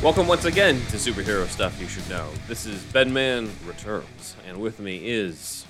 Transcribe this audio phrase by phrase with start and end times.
[0.00, 2.30] Welcome once again to Superhero Stuff You Should Know.
[2.46, 5.66] This is Bedman Returns, and with me is.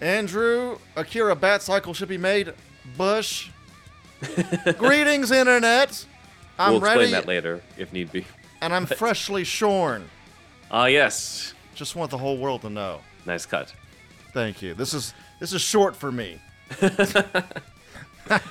[0.00, 2.54] Andrew, Akira Bat Cycle should be made.
[2.96, 3.50] Bush.
[4.78, 6.04] Greetings, Internet.
[6.58, 6.72] I'm ready.
[6.72, 8.26] we'll explain ready, that later if need be.
[8.60, 10.10] and I'm freshly shorn.
[10.68, 11.54] Ah, yes.
[11.76, 13.00] Just want the whole world to know.
[13.26, 13.72] Nice cut.
[14.34, 14.74] Thank you.
[14.74, 16.40] This is this is short for me.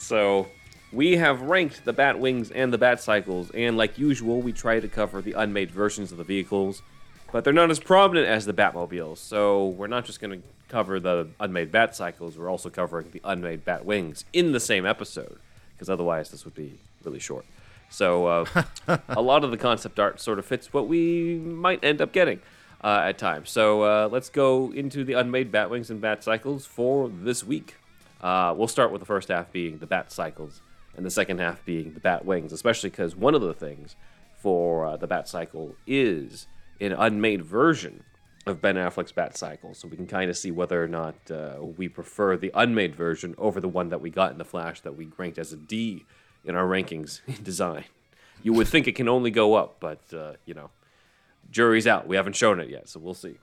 [0.00, 0.46] So,
[0.92, 4.80] we have ranked the Bat Wings and the Bat Cycles, and like usual, we try
[4.80, 6.82] to cover the unmade versions of the vehicles,
[7.30, 10.98] but they're not as prominent as the Batmobiles, so we're not just going to cover
[10.98, 15.38] the unmade Bat Cycles, we're also covering the unmade Bat Wings in the same episode,
[15.72, 17.44] because otherwise this would be really short.
[17.90, 18.62] So, uh,
[19.08, 22.40] a lot of the concept art sort of fits what we might end up getting.
[22.80, 23.50] Uh, at times.
[23.50, 27.74] So uh, let's go into the unmade Batwings and Bat Cycles for this week.
[28.20, 30.60] Uh, we'll start with the first half being the Bat Cycles,
[30.98, 33.96] and the second half being the Bat Wings, especially because one of the things
[34.36, 36.46] for uh, the Bat Cycle is
[36.80, 38.02] an unmade version
[38.46, 41.56] of Ben Affleck's Bat Cycle, so we can kind of see whether or not uh,
[41.62, 44.96] we prefer the unmade version over the one that we got in the Flash that
[44.96, 46.04] we ranked as a D
[46.44, 47.84] in our rankings in design.
[48.42, 50.70] You would think it can only go up, but uh, you know,
[51.50, 52.08] jury's out.
[52.08, 53.38] We haven't shown it yet, so we'll see.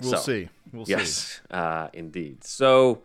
[0.00, 0.48] We'll So, see.
[0.72, 0.90] We'll see.
[0.92, 2.44] Yes, uh, indeed.
[2.44, 3.02] So,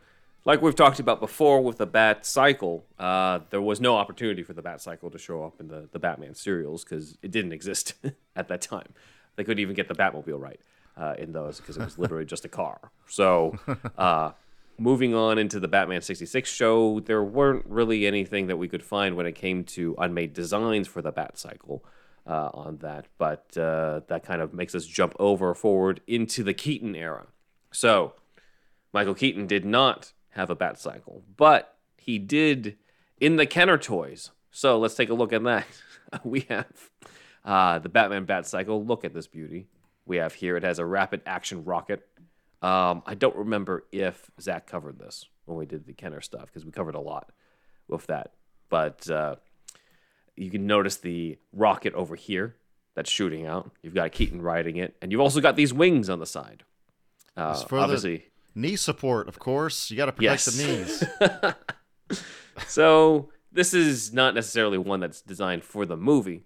[0.49, 4.53] like we've talked about before with the Bat Cycle, uh, there was no opportunity for
[4.53, 7.93] the Bat Cycle to show up in the, the Batman serials because it didn't exist
[8.35, 8.87] at that time.
[9.35, 10.59] They couldn't even get the Batmobile right
[10.97, 12.89] uh, in those because it was literally just a car.
[13.07, 13.59] So,
[13.99, 14.31] uh,
[14.79, 19.15] moving on into the Batman 66 show, there weren't really anything that we could find
[19.15, 21.85] when it came to unmade designs for the Bat Cycle
[22.25, 26.55] uh, on that, but uh, that kind of makes us jump over forward into the
[26.55, 27.27] Keaton era.
[27.71, 28.15] So,
[28.91, 32.77] Michael Keaton did not have a Bat Cycle, but he did
[33.19, 34.31] in the Kenner toys.
[34.51, 35.65] So let's take a look at that.
[36.23, 36.67] we have
[37.45, 38.83] uh, the Batman Bat Cycle.
[38.83, 39.67] Look at this beauty.
[40.05, 40.57] We have here.
[40.57, 42.07] It has a rapid action rocket.
[42.61, 46.65] Um, I don't remember if Zach covered this when we did the Kenner stuff because
[46.65, 47.31] we covered a lot
[47.87, 48.33] with that.
[48.69, 49.35] But uh,
[50.35, 52.55] you can notice the rocket over here
[52.95, 53.71] that's shooting out.
[53.81, 56.63] You've got a Keaton riding it, and you've also got these wings on the side.
[57.37, 59.89] Uh, obviously, Knee support, of course.
[59.91, 60.55] You got to protect Yes.
[60.55, 61.47] the
[62.09, 62.23] knees.
[62.67, 66.43] so this is not necessarily one that's designed for the movie,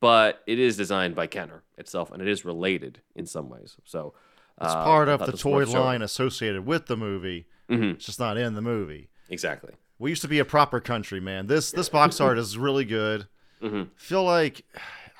[0.00, 3.76] but it is designed by Kenner itself, and it is related in some ways.
[3.84, 4.14] So
[4.60, 7.46] It's uh, part of the toy line associated with the movie.
[7.68, 7.94] Mhm.
[7.94, 9.10] It's just not in the movie.
[9.28, 9.74] Exactly.
[9.98, 11.46] We used to be a proper country, man.
[11.46, 13.26] This this box art is really good.
[13.62, 13.88] Mhm.
[13.96, 14.64] Feel like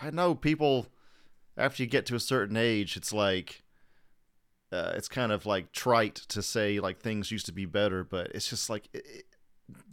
[0.01, 0.87] I know people
[1.57, 3.63] after you get to a certain age, it's like
[4.73, 8.31] uh, it's kind of like trite to say like things used to be better, but
[8.35, 9.25] it's just like, it, it-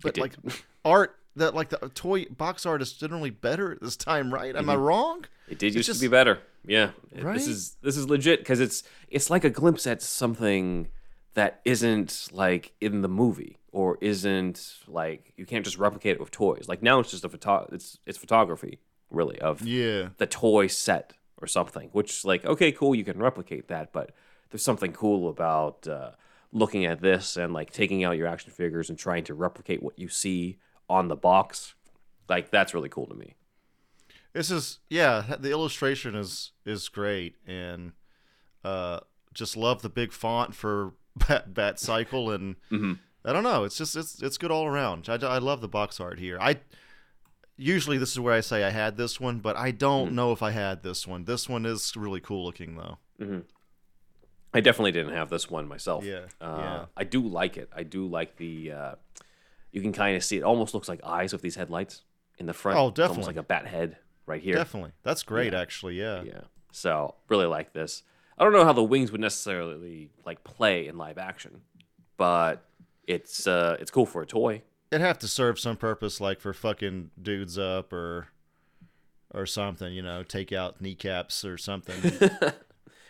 [0.02, 0.22] but did.
[0.22, 0.34] like
[0.86, 4.56] art that like the toy box art is generally better this time, right?
[4.56, 5.26] Am I wrong?
[5.48, 6.40] It did It's used just- to be better.
[6.66, 6.92] Yeah.
[7.16, 7.36] Right?
[7.36, 10.90] This is this is legit because it's it's like a glimpse at something
[11.36, 16.32] that isn't like in the movie or isn't like you can't just replicate it with
[16.32, 16.66] toys.
[16.68, 18.80] Like now it's just a photo it's it's photography
[19.12, 20.10] really of Yeah.
[20.18, 24.12] the toy set or something, which is like okay, cool, you can replicate that, but
[24.50, 26.12] there's something cool about uh,
[26.52, 29.98] looking at this and like taking out your action figures and trying to replicate what
[29.98, 30.58] you see
[30.90, 31.76] on the box.
[32.30, 33.36] Like that's really cool to me.
[34.34, 35.36] This is yeah.
[35.40, 37.94] The illustration is is great, and
[38.64, 39.00] uh,
[39.34, 40.94] just love the big font for
[41.28, 42.56] Bat, Bat Cycle, and
[43.26, 43.64] I don't know.
[43.64, 45.08] It's just it's it's good all around.
[45.10, 46.38] I, I love the box art here.
[46.40, 46.58] I
[47.56, 50.44] usually this is where I say I had this one, but I don't know if
[50.44, 51.26] I had this one.
[51.26, 52.98] This one is really cool looking though.
[54.54, 56.04] I definitely didn't have this one myself.
[56.06, 56.86] Yeah, Uh, yeah.
[56.96, 57.70] I do like it.
[57.76, 58.72] I do like the.
[58.72, 58.96] Uh,
[59.72, 60.44] you can kind of see it.
[60.44, 62.04] Almost looks like eyes with these headlights
[62.40, 62.78] in the front.
[62.80, 63.34] Oh, It's almost definitely.
[63.36, 64.56] like a bat head right here.
[64.56, 66.00] Definitely, that's great actually.
[66.00, 66.24] Yeah.
[66.24, 66.42] Yeah.
[66.72, 68.04] So really like this.
[68.38, 71.62] I don't know how the wings would necessarily like play in live action,
[72.18, 72.64] but
[73.08, 74.62] it's uh it's cool for a toy.
[74.92, 78.28] it'd have to serve some purpose, like for fucking dudes up or
[79.34, 79.92] or something.
[79.94, 82.14] You know, take out kneecaps or something.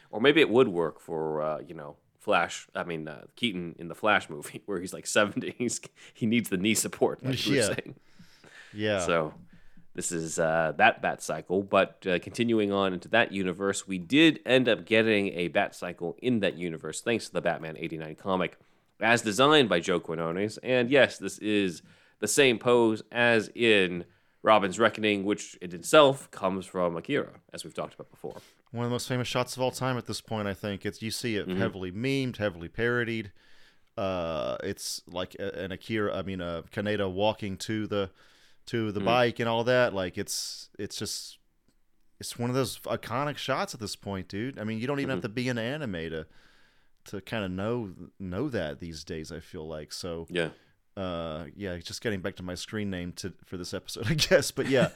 [0.10, 2.68] Or maybe it would work for uh, you know Flash.
[2.76, 5.54] I mean uh, Keaton in the Flash movie where he's like seventy.
[5.58, 5.80] He's
[6.14, 7.24] he needs the knee support.
[7.24, 7.62] Like Yeah.
[7.68, 7.96] saying.
[8.74, 9.00] yeah.
[9.06, 9.34] So
[9.96, 11.64] this is uh, that Bat Cycle.
[11.64, 16.16] But uh, continuing on into that universe, we did end up getting a Bat Cycle
[16.22, 18.58] in that universe thanks to the Batman 89 comic,
[19.00, 20.60] as designed by Joe Quinones.
[20.60, 21.82] And yes, this is
[22.20, 24.06] the same pose as in
[24.44, 28.36] Robin's Reckoning, which in itself comes from Akira, as we've talked about before.
[28.72, 30.48] One of the most famous shots of all time at this point.
[30.48, 33.32] I think it's you see it heavily memed, heavily parodied.
[33.98, 38.12] Uh, it's like a- an Akira, I mean, uh, Kaneda walking to the
[38.68, 39.94] to the bike and all that.
[39.94, 41.38] Like it's it's just
[42.20, 44.60] it's one of those iconic shots at this point, dude.
[44.60, 46.26] I mean, you don't even have to be an anime to
[47.06, 49.32] to kind of know know that these days.
[49.32, 50.50] I feel like so Yeah.
[50.98, 54.50] Uh yeah just getting back to my screen name to for this episode i guess
[54.52, 54.90] but yeah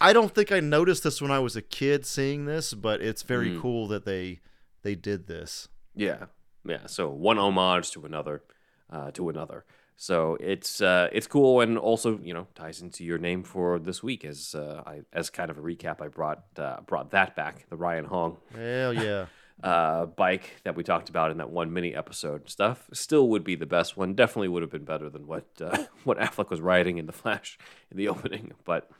[0.00, 3.22] i don't think i noticed this when i was a kid seeing this but it's
[3.22, 4.40] very cool that they
[4.82, 6.24] they did this Yeah,
[6.66, 6.86] yeah.
[6.86, 8.42] So one homage to another,
[8.90, 9.64] uh, to another.
[9.96, 14.02] So it's uh, it's cool, and also you know ties into your name for this
[14.02, 16.00] week as uh, I as kind of a recap.
[16.00, 19.26] I brought uh, brought that back, the Ryan Hong hell yeah
[19.62, 22.48] uh, bike that we talked about in that one mini episode.
[22.50, 24.14] Stuff still would be the best one.
[24.14, 27.58] Definitely would have been better than what uh, what Affleck was riding in the Flash
[27.90, 28.52] in the opening.
[28.64, 28.90] But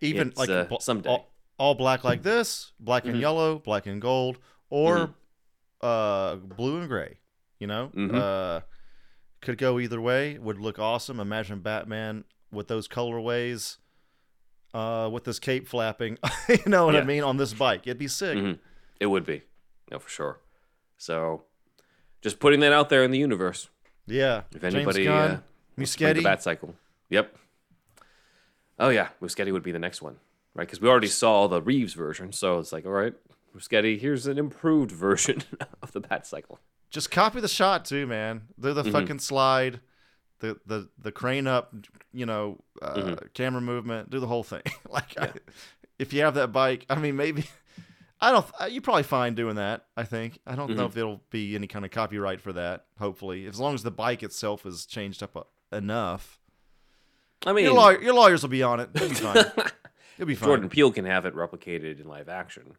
[0.00, 1.08] even like uh, bl- someday.
[1.08, 4.38] all, all black like this black and yellow black and gold
[4.70, 5.14] or
[5.80, 7.18] uh blue and gray
[7.60, 8.14] you know Mhm.
[8.14, 8.60] uh
[9.40, 13.76] could go either way would look awesome imagine batman with those colorways
[14.72, 16.18] uh with this cape flapping
[16.48, 18.58] you know what i mean on this bike it'd be sick Mhm.
[19.00, 19.42] it would be,
[19.94, 20.40] no, for sure.
[20.98, 21.44] So
[22.20, 23.68] just putting that out there in the universe.
[24.06, 26.22] yeah If James anybody Gunn, uh, to the.
[26.22, 26.74] Bat Cycle,
[27.08, 27.36] yep.
[28.78, 30.16] Oh yeah, Muschietti would be the next one,
[30.54, 30.66] right?
[30.66, 33.14] Because we already saw the Reeves version, so it's like, all right,
[33.56, 35.42] Muschietti, here's an improved version
[35.82, 36.58] of the Bat Cycle.
[36.90, 38.82] just copy the shot too man do Mm-hmm.
[38.82, 39.80] the fucking slide
[40.40, 41.72] the the the crane up
[42.12, 43.26] you know uh, Mm-hmm.
[43.34, 45.30] camera movement do the whole thing like I,
[45.98, 47.44] if you have that bike i mean maybe
[48.20, 50.78] i don't uh, you're probably fine doing that i think i don't Mm-hmm.
[50.78, 53.90] know if there'll be any kind of copyright for that hopefully as long as the
[53.90, 55.42] bike itself is changed up uh,
[55.76, 56.38] enough
[57.46, 59.36] I mean, your, lawyer, your lawyers will be on it it'll be fine
[60.18, 62.76] it'll be fine Jordan Peele can have it replicated in live action.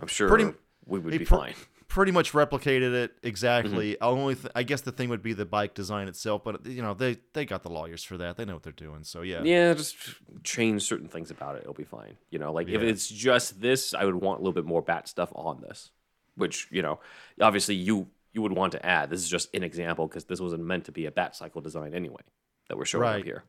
[0.00, 0.52] I'm sure Pretty-
[0.86, 1.54] we would be pr- fine.
[1.90, 3.94] Pretty much replicated it exactly.
[3.94, 4.04] Mm-hmm.
[4.04, 6.94] Only th- I guess the thing would be the bike design itself, but you know
[6.94, 8.36] they they got the lawyers for that.
[8.36, 9.02] They know what they're doing.
[9.02, 9.96] So yeah, Yeah, just
[10.44, 11.62] change certain things about it.
[11.62, 12.16] It'll be fine.
[12.30, 15.08] You know, like if it's just this, I would want a little bit more bat
[15.08, 15.90] stuff on this,
[16.36, 17.00] which you know,
[17.40, 19.10] obviously you you would want to add.
[19.10, 21.92] This is just an example because this wasn't meant to be a bat cycle design
[21.92, 22.22] anyway
[22.68, 23.18] that we're showing Right.
[23.18, 23.42] up here.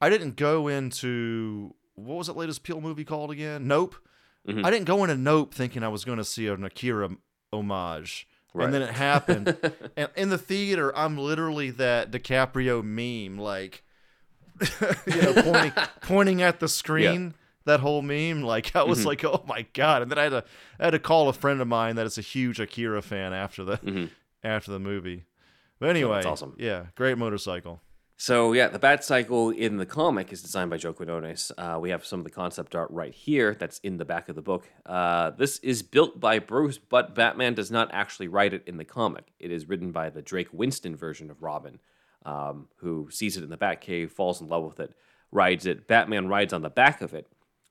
[0.00, 3.66] I didn't go into what was that latest Peele movie called again?
[3.66, 3.96] Nope.
[4.46, 4.64] Mm-hmm.
[4.64, 7.10] I didn't go into Nope thinking I was going to see an Akira
[7.58, 8.26] homage.
[8.54, 8.64] Right.
[8.66, 9.56] And then it happened.
[9.96, 13.82] and in the theater, I'm literally that DiCaprio meme, like,
[15.06, 15.72] you know, pointing,
[16.02, 17.34] pointing at the screen.
[17.66, 19.08] That whole meme, like I was Mm-hmm.
[19.08, 20.02] like, oh my god!
[20.02, 20.44] And then I had to,
[20.78, 23.64] I had to call a friend of mine that is a huge Akira fan after
[23.64, 24.08] the,
[24.44, 25.24] after the movie.
[25.80, 26.28] But anyway, Mm-hmm.
[26.28, 26.54] awesome.
[26.58, 27.80] Yeah, great motorcycle.
[28.18, 31.52] So yeah, the Bat Cycle in the comic is designed by Joe Quinones.
[31.58, 33.54] Uh, we have some of the concept art right here.
[33.54, 34.66] That's in the back of the book.
[34.86, 38.86] Uh, this is built by Bruce, but Batman does not actually write it in the
[38.86, 39.32] comic.
[39.38, 41.78] It is written by the Drake Winston version of Robin,
[42.24, 44.94] um, who sees it in the Batcave, falls in love with it,
[45.30, 45.86] rides it.
[45.86, 47.28] Batman rides on the back of it,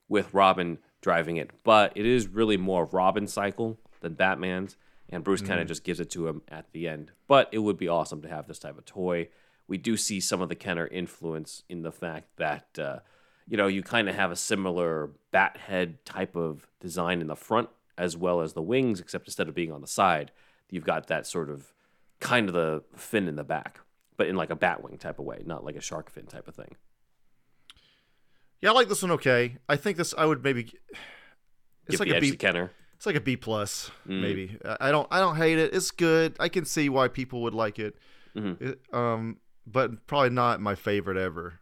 [0.08, 1.50] with Robin driving it.
[1.64, 4.76] But it is really more of Robin's cycle than Batman's,
[5.08, 7.10] and Bruce kind of just gives it to him at the end.
[7.26, 9.28] But it would be awesome to have this type of toy.
[9.68, 12.98] We do see some of the Kenner influence in the fact that, uh,
[13.48, 17.36] you know, you kind of have a similar bat head type of design in the
[17.36, 17.68] front
[17.98, 20.30] as well as the wings, except instead of being on the side,
[20.70, 21.72] you've got that sort of
[22.20, 23.80] kind of the fin in the back,
[24.16, 26.46] but in like a bat wing type of way, not like a shark fin type
[26.48, 26.76] of thing.
[28.60, 29.10] Yeah, I like this one.
[29.12, 30.72] Okay, I think this I would maybe.
[31.88, 32.36] It's Give like a B.
[32.36, 32.70] Kenner.
[32.96, 34.20] It's like a B plus, Mm.
[34.22, 34.58] maybe.
[34.64, 35.06] I I don't.
[35.10, 35.74] I don't hate it.
[35.74, 36.34] It's good.
[36.40, 37.96] I can see why people would like it.
[38.34, 38.64] Mm-hmm.
[38.64, 41.60] It- um, but probably not my favorite ever.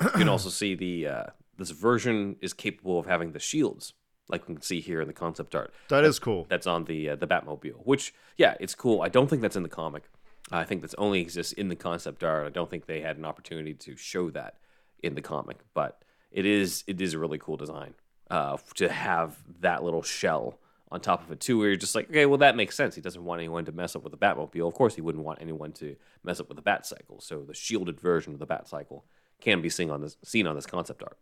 [0.00, 1.24] You can also see the uh,
[1.56, 3.94] this version is capable of having the shields,
[4.28, 5.72] like we can see here in the concept art.
[5.88, 6.46] That is cool.
[6.48, 9.02] That's on the uh, the Batmobile, which yeah, it's cool.
[9.02, 10.04] I don't think that's in the comic.
[10.50, 12.46] I think that's only exists in the concept art.
[12.46, 14.54] I don't think they had an opportunity to show that
[15.02, 17.94] in the comic, but it is it is a really cool design
[18.30, 20.58] uh, to have that little shell
[20.90, 21.58] on top of it too.
[21.58, 22.94] Where you're just like, okay, well that makes sense.
[22.94, 24.66] He doesn't want anyone to mess up with the Batmobile.
[24.66, 27.20] Of course, he wouldn't want anyone to mess up with the Bat Cycle.
[27.20, 29.04] So the shielded version of the Bat Cycle
[29.40, 31.18] can be seen on this seen on this concept art.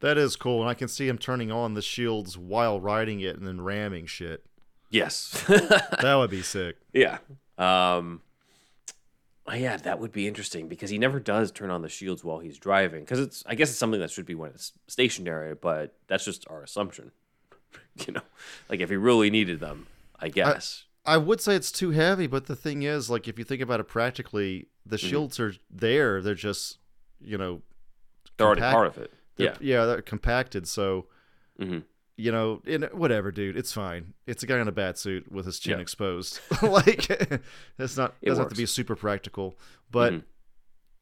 [0.00, 3.36] That is cool, and I can see him turning on the shields while riding it
[3.36, 4.44] and then ramming shit.
[4.90, 5.44] Yes.
[5.48, 6.76] That would be sick.
[6.92, 7.18] yeah.
[7.58, 8.22] Um,
[9.52, 12.58] yeah, that would be interesting because he never does turn on the shields while he's
[12.58, 13.00] driving.
[13.00, 16.46] Because it's, I guess, it's something that should be when it's stationary, but that's just
[16.48, 17.10] our assumption.
[18.06, 18.22] you know,
[18.68, 19.86] like if he really needed them,
[20.18, 20.84] I guess.
[21.06, 23.80] I would say it's too heavy, but the thing is, like, if you think about
[23.80, 25.06] it practically, the Mm-hmm.
[25.08, 26.20] shields are there.
[26.20, 26.78] They're just,
[27.20, 27.62] you know,
[28.36, 29.12] They're already part of it.
[29.36, 29.56] they're, Yeah.
[29.60, 30.68] yeah, they're compacted.
[30.68, 31.06] So,
[31.58, 31.84] Mhm.
[32.16, 34.12] you know, in, whatever, dude, it's fine.
[34.26, 35.82] It's a guy in a bat suit with his chin Yeah.
[35.82, 36.40] exposed.
[36.62, 37.08] like,
[37.78, 39.58] it's not It doesn't have to be super practical,
[39.90, 40.22] but Mhm.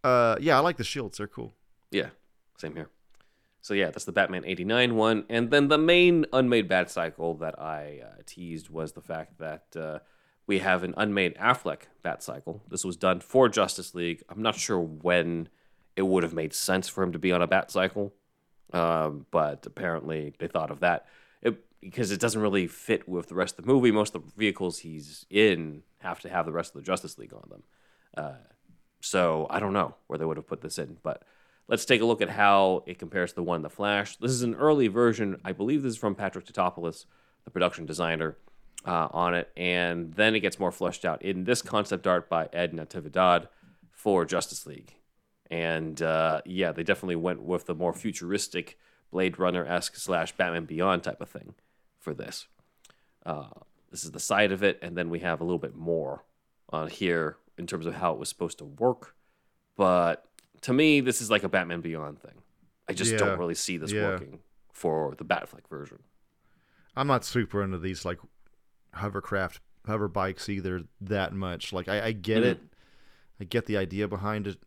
[0.05, 1.19] uh, yeah, I like the shields.
[1.19, 1.55] They're cool.
[1.91, 2.11] Yeah,
[2.59, 2.91] same here.
[3.67, 7.61] So yeah, that's the Batman '89 one, and then the main unmade Bat Cycle that
[7.61, 9.99] I uh, teased was the fact that uh,
[10.47, 12.63] we have an unmade Affleck Bat Cycle.
[12.69, 14.23] This was done for Justice League.
[14.29, 15.49] I'm not sure when
[15.97, 18.15] it would have made sense for him to be on a Bat Cycle,
[18.73, 21.09] um, but apparently they thought of that
[21.81, 23.91] because it doesn't really fit with the rest of the movie.
[23.91, 27.35] Most of the vehicles he's in have to have the rest of the Justice League
[27.35, 27.63] on them.
[28.17, 28.39] Uh,
[29.01, 31.25] so I don't know where they would have put this in, but
[31.69, 34.17] let's take a look at how it compares to the one in the Flash.
[34.17, 35.41] This is an early version.
[35.45, 37.07] I believe this is from Patrick Tatopoulos,
[37.45, 38.37] the production designer,
[38.85, 42.49] uh, on it, and then it gets more fleshed out in this concept art by
[42.53, 43.49] Ed Natividad
[43.91, 44.95] for Justice League.
[45.51, 48.79] And uh, yeah, they definitely went with the more futuristic
[49.11, 51.55] Blade Runner esque slash Batman Beyond type of thing
[51.99, 52.47] for this.
[53.25, 53.49] Uh,
[53.91, 56.25] this is the side of it, and then we have a little bit more
[56.71, 59.15] on here in terms of how it was supposed to work.
[59.77, 60.25] But
[60.67, 62.43] to me, this is like a Batman Beyond thing.
[62.89, 63.19] I just Yeah.
[63.19, 64.09] don't really see this Yeah.
[64.11, 64.41] working
[64.73, 65.99] for the Batfleck version.
[66.97, 68.19] I'm not super into these like
[68.95, 71.73] hovercraft hover bikes either that much.
[71.73, 72.47] Like I, I get Mhm.
[72.47, 72.61] it,
[73.41, 74.59] I get the idea behind it.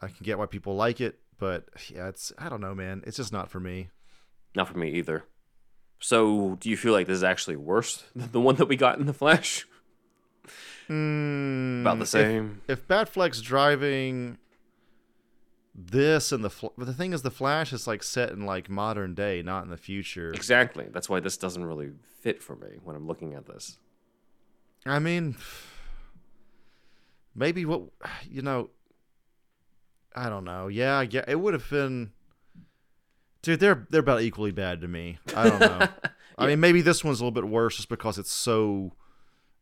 [0.00, 3.02] I can get why people like it, but yeah, it's I don't know, man.
[3.06, 3.90] It's just not for me.
[4.54, 5.24] Not for me either.
[6.00, 8.98] So, do you feel like this is actually worse than the one that we got
[8.98, 9.66] in the Flash?
[10.88, 12.60] Mm, About the if- same.
[12.68, 14.36] If, Batfleck's driving
[15.74, 19.14] this and the but the thing is, the Flash is like set in like modern
[19.14, 20.32] day, not in the future.
[20.32, 20.86] Exactly.
[20.90, 21.90] That's why this doesn't really
[22.20, 23.78] fit for me when I'm looking at this.
[24.86, 25.36] I mean,
[27.34, 27.82] maybe what
[28.30, 28.70] you know.
[30.16, 30.68] I don't know.
[30.68, 32.12] Yeah, get it would have been.
[33.42, 35.18] Dude, they're they're about equally bad to me.
[35.34, 35.88] I don't know.
[36.38, 38.92] I mean, maybe this one's a little bit worse just because it's so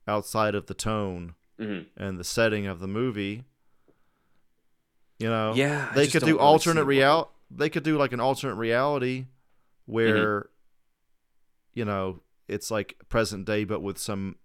[0.07, 1.87] outside of the tone Mhm.
[1.97, 3.45] and the setting of the movie.
[5.23, 7.31] You know, Yeah, they could don't really alternate see it real.
[7.50, 9.26] They could do like an alternate reality
[9.87, 10.49] where, Mm-hmm.
[11.75, 14.37] you know, it's like present day but with some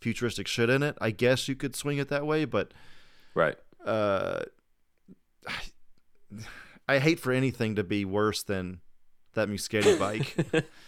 [0.00, 0.96] futuristic shit in it.
[1.00, 2.72] I guess you could swing it that way, but
[3.34, 3.56] Right.
[3.84, 4.44] uh,
[6.88, 8.80] I hate for anything to be worse than
[9.34, 10.34] that Muschietti bike.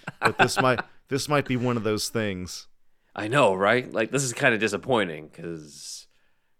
[0.21, 2.67] but this might this might be one of those things.
[3.15, 3.91] I know, right?
[3.93, 6.07] Like this is kind of disappointing because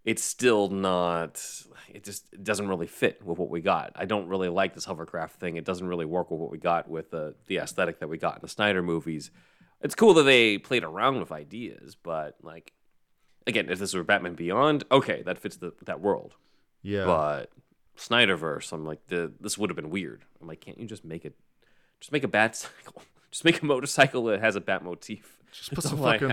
[0.05, 1.43] it's still not.
[1.93, 3.91] It just it doesn't really fit with what we got.
[3.95, 5.55] I don't really like this hovercraft thing.
[5.55, 8.35] It doesn't really work with what we got with the the aesthetic that we got
[8.35, 9.31] in the Snyder movies.
[9.81, 12.73] It's cool that they played around with ideas, but like
[13.47, 16.35] again, if this were Batman Beyond, okay, that fits the, that world.
[16.81, 17.05] Yeah.
[17.05, 17.51] But
[17.97, 20.23] Snyderverse, I'm like, the, this would have been weird.
[20.41, 21.35] I'm like, can't you just make it,
[21.99, 25.39] just make a bat cycle, just make a motorcycle that has a bat motif.
[25.51, 26.29] Just That's some fucking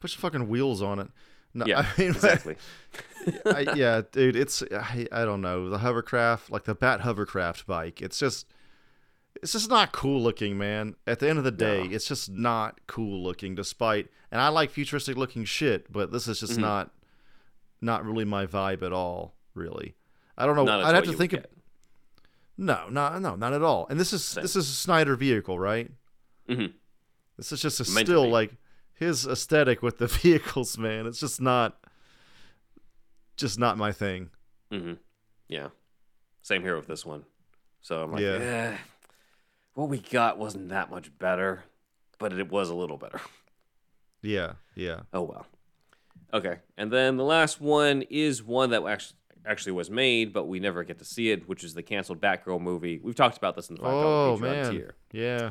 [0.00, 1.08] put some fucking wheels on it.
[1.54, 2.56] No, Yeah, I mean, exactly.
[3.46, 8.00] I, yeah, dude, it's I, I don't know the hovercraft, like the Bat hovercraft bike.
[8.02, 8.46] It's just,
[9.42, 10.94] it's just not cool looking, man.
[11.06, 11.94] At the end of the day, No.
[11.94, 13.54] it's just not cool looking.
[13.54, 16.62] Despite, and I like futuristic looking shit, but this is just Mm-hmm.
[16.62, 16.90] not,
[17.80, 19.34] not really my vibe at all.
[19.54, 19.94] Really,
[20.36, 20.64] I don't know.
[20.64, 21.52] Not I'd have to think of get.
[22.56, 23.86] no, no, no, not at all.
[23.90, 24.42] And this is Same.
[24.42, 25.90] this is a Snyder vehicle, right?
[26.48, 26.72] Mhm.
[27.36, 28.52] This is just a still like
[28.98, 31.06] his aesthetic with the vehicles, man.
[31.06, 31.78] It's just not,
[33.36, 34.30] just not my thing.
[34.72, 34.94] Mm-hmm.
[35.48, 35.68] Yeah.
[36.42, 37.24] Same here with this one.
[37.80, 38.38] So I'm like, Yeah.
[38.72, 38.76] eh,
[39.74, 41.64] what we got wasn't that much better,
[42.18, 43.20] but it was a little better.
[44.20, 45.02] Yeah, yeah.
[45.12, 45.46] Oh well.
[46.34, 50.58] Okay, and then the last one is one that actually actually was made, but we
[50.58, 52.98] never get to see it, which is the canceled Batgirl movie.
[53.00, 54.94] We've talked about this in the five dollar Oh Patreon man, tier.
[55.12, 55.50] yeah.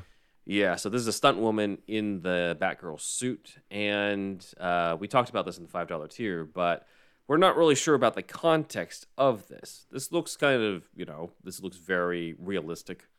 [0.49, 5.29] Yeah, so this is a stunt woman in the Batgirl suit, and uh, we talked
[5.29, 6.87] about this in the five dollar tier, but
[7.27, 9.85] we're not really sure about the context of this.
[9.91, 13.09] This looks kind of, you know, this looks very realistic,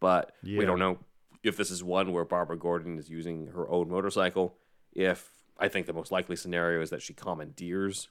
[0.00, 0.98] but we don't know
[1.44, 4.56] if this is one where Barbara Gordon is using her own motorcycle.
[4.92, 8.08] If I think the most likely scenario is that she commandeers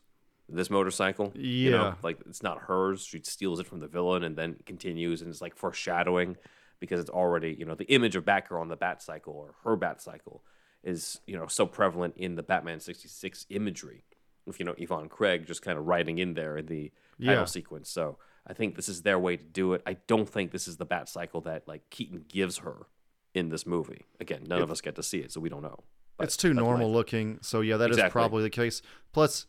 [0.48, 1.34] this motorcycle.
[1.36, 1.94] You know, Yeah.
[2.04, 3.04] like it's not hers.
[3.06, 6.38] She steals it from the villain and then continues and it's like foreshadowing
[6.82, 9.78] because it's already you know the image of Batgirl on the Bat Cycle or her
[9.78, 10.44] Bat Cycle
[10.84, 14.04] is you know so prevalent in the Batman sixty six imagery.
[14.46, 16.92] With you know Yvonne Craig just kind of writing in there in the
[17.24, 17.90] title sequence.
[17.90, 19.84] So I think this is their way to do it.
[19.86, 22.88] I don't think this is the Bat Cycle that like Keaton gives her
[23.36, 24.06] in this movie.
[24.20, 25.84] Again, none of us get to see it, so we don't know.
[26.18, 27.38] But it's too normal looking.
[27.42, 28.12] So yeah, that is Exactly.
[28.20, 28.82] probably the case.
[29.14, 29.46] Plus,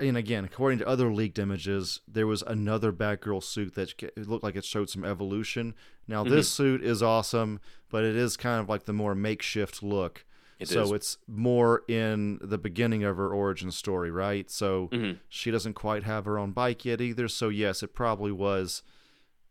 [0.00, 3.94] and again, according to other leaked images, there was another Batgirl suit that
[4.28, 5.74] looked like it showed some evolution.
[6.08, 6.62] Now this Mm-hmm.
[6.62, 7.60] suit is awesome,
[7.90, 10.24] but it is kind of like the more makeshift look.
[10.58, 10.90] It so is.
[10.92, 14.48] it's more in the beginning of her origin story, right?
[14.50, 15.18] So Mhm.
[15.28, 17.26] she doesn't quite have her own bike yet either.
[17.28, 18.82] So yes, it probably was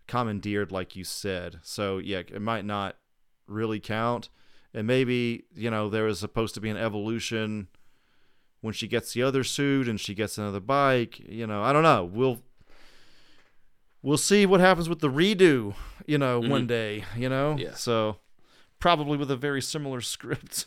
[0.07, 1.59] commandeered, like you said.
[1.63, 2.97] So yeah, it might not
[3.47, 4.29] really count.
[4.73, 7.67] And maybe, you know, there is supposed to be an evolution
[8.61, 11.19] when she gets the other suit and she gets another bike.
[11.19, 12.05] You know, I don't know.
[12.05, 12.41] We'll
[14.01, 15.75] we'll see what happens with the redo,
[16.05, 16.51] you know, mm-hmm.
[16.51, 17.55] one day, you know?
[17.57, 17.73] Yeah.
[17.75, 18.17] So
[18.79, 20.65] probably with a very similar script.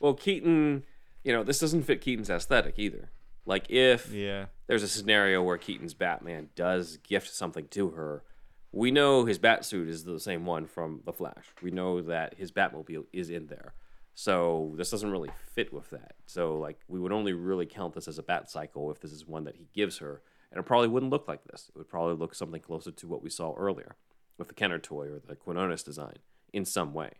[0.00, 0.84] well, Keaton,
[1.24, 3.10] you know, this doesn't fit Keaton's aesthetic either.
[3.44, 4.46] Like if Yeah.
[4.66, 8.22] there's a scenario where Keaton's Batman does gift something to her,
[8.70, 11.46] we know his Batsuit is the same one from The Flash.
[11.60, 13.74] We know that his Batmobile is in there.
[14.14, 16.14] So this doesn't really fit with that.
[16.26, 19.26] So like we would only really count this as a Bat cycle if this is
[19.26, 20.22] one that he gives her.
[20.50, 21.70] And it probably wouldn't look like this.
[21.74, 23.96] It would probably look something closer to what we saw earlier
[24.36, 26.16] with the Kenner toy or the Quinones design
[26.52, 27.12] in some way.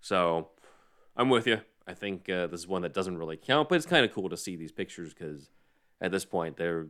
[0.00, 0.48] So
[1.16, 1.60] I'm with you.
[1.86, 4.28] I think uh, this is one that doesn't really count, but it's kind of cool
[4.30, 5.50] to see these pictures because
[6.00, 6.86] at this point they're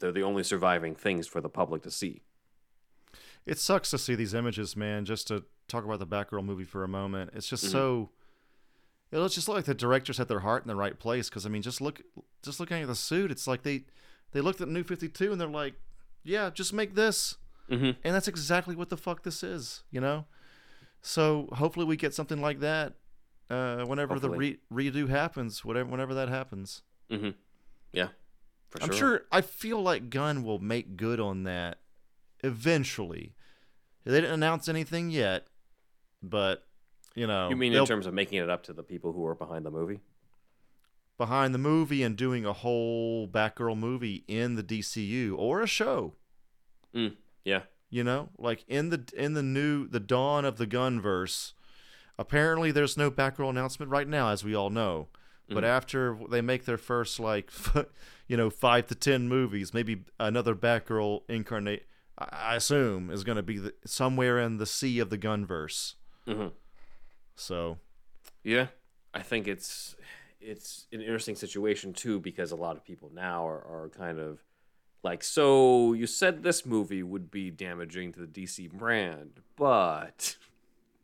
[0.00, 2.22] they're the only surviving things for the public to see.
[3.46, 5.04] It sucks to see these images, man.
[5.04, 7.70] Just to talk about the Batgirl movie for a moment, it's just Mhm.
[7.72, 8.10] so.
[9.10, 11.28] It looks just like the directors had their heart in the right place.
[11.28, 12.02] Because I mean, just look,
[12.42, 13.84] just looking at the suit, it's like they,
[14.32, 15.74] they looked at New Fifty Two and they're like,
[16.24, 17.36] yeah, just make this,
[17.70, 18.00] Mm-hmm.
[18.02, 20.24] and that's exactly what the fuck this is, you know.
[21.02, 22.94] So hopefully we get something like that,
[23.50, 24.58] uh, whenever Hopefully.
[24.70, 26.82] the re- redo happens, whatever, whenever that happens.
[27.10, 27.30] Mm-hmm.
[27.92, 28.08] Yeah,
[28.70, 29.22] for I'm sure.
[29.30, 31.78] I feel like Gunn will make good on that
[32.42, 33.34] eventually.
[34.04, 35.46] They didn't announce anything yet,
[36.22, 36.66] but
[37.18, 39.34] you know, You mean in terms of making it up to the people who are
[39.34, 40.00] behind the movie?
[41.18, 46.14] behind the movie and doing a whole Batgirl movie in the DCU or a show?
[46.94, 47.62] Mm, yeah.
[47.90, 51.54] You know, like in the in the new the dawn of the Gunverse.
[52.20, 55.08] Apparently, there's no Batgirl announcement right now, as we all know.
[55.50, 57.50] But after they make their first like,
[58.28, 61.86] you know, five to ten movies, maybe another Batgirl incarnate,
[62.18, 65.94] I I assume, is going to be the, somewhere in the sea of the Gunverse.
[66.26, 66.48] Mm-hmm.
[67.38, 67.78] So
[68.44, 68.66] Yeah,
[69.14, 69.96] I think it's
[70.40, 74.38] it's an interesting situation too because a lot of people now are, are kind of
[75.02, 80.36] like, so you said this movie would be damaging to the DC brand, but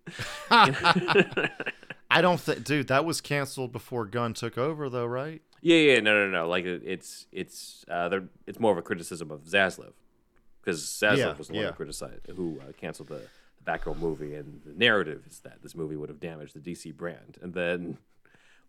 [0.50, 5.42] I don't think, dude, that was canceled before Gunn took over, though, right?
[5.62, 9.30] yeah, yeah, no, no, no, like it's it's uh, they're, it's more of a criticism
[9.30, 9.92] of Zaslav
[10.60, 11.68] because Zaslav Yeah, was the one yeah.
[11.70, 13.28] who criticized who uh, canceled the, the
[13.64, 17.38] Batgirl movie, and the narrative is that this movie would have damaged the DC brand,
[17.42, 17.98] and then.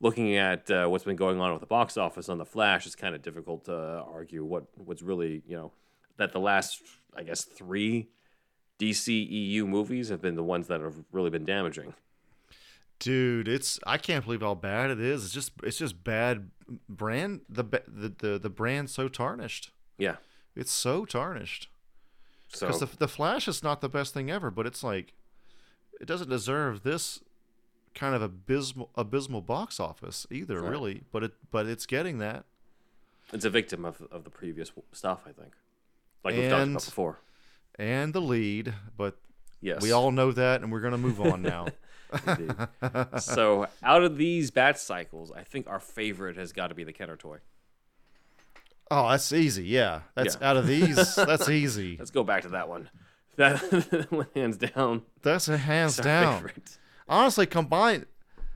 [0.02, 2.98] Looking at uh, what's been going on with the box office on the Flash, it's
[2.98, 5.72] kind of difficult to argue what what's really you know
[6.18, 6.82] that the last
[7.16, 8.10] I guess three
[8.80, 11.94] DC EU movies have been the ones that have really been damaging.
[13.00, 15.26] Dude, it's I can't believe how bad it is.
[15.26, 16.50] It's just it's just bad
[16.88, 17.42] brand.
[17.50, 19.72] The the the, the brand's so tarnished.
[19.98, 20.18] Yeah,
[20.56, 21.70] It's so tarnished.
[22.50, 25.14] So Because the, the Flash is not the best thing ever, but it's like
[26.00, 27.22] it doesn't deserve this
[27.94, 30.70] kind of abysmal abysmal box office either, Right.
[30.72, 31.04] really.
[31.12, 32.46] But it but it's getting that.
[33.34, 35.22] it's a victim of of the previous stuff.
[35.26, 35.54] I think,
[36.24, 37.20] like we've talked about before.
[37.78, 39.18] And the lead, but
[39.62, 41.68] Yes, we all know that, and we're gonna move on now.
[43.20, 46.94] So out of these bat cycles, I think our favorite has got to be the
[46.94, 47.40] Kenner toy.
[48.92, 49.64] Oh, that's easy.
[49.66, 50.50] Yeah, that's Yeah.
[50.50, 51.16] out of these.
[51.16, 51.96] That's easy.
[51.98, 52.90] Let's go back to that one.
[53.38, 56.36] That hands down, That's a hands down.
[56.38, 56.78] favorite.
[57.10, 58.06] honestly combine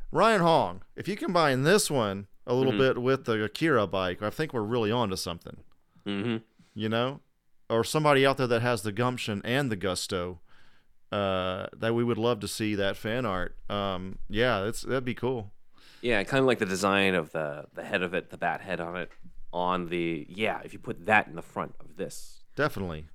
[0.09, 0.83] Ryan Hong.
[0.95, 2.81] If you combine this one a little Mm-hmm.
[2.95, 5.57] bit with the Akira bike, I think we're really on to something.
[6.05, 6.37] Mm-hmm.
[6.75, 7.19] You know,
[7.69, 10.39] or somebody out there that has the gumption and the gusto.
[11.11, 13.57] Uh, that we would love to see that fan art.
[13.69, 15.51] Um, yeah, that's that'd be cool.
[16.01, 18.79] Yeah, kind of like the design of the the head of it, the bat head
[18.79, 19.11] on it,
[19.53, 20.61] on the yeah.
[20.63, 23.05] If you put that in the front of this, Definitely.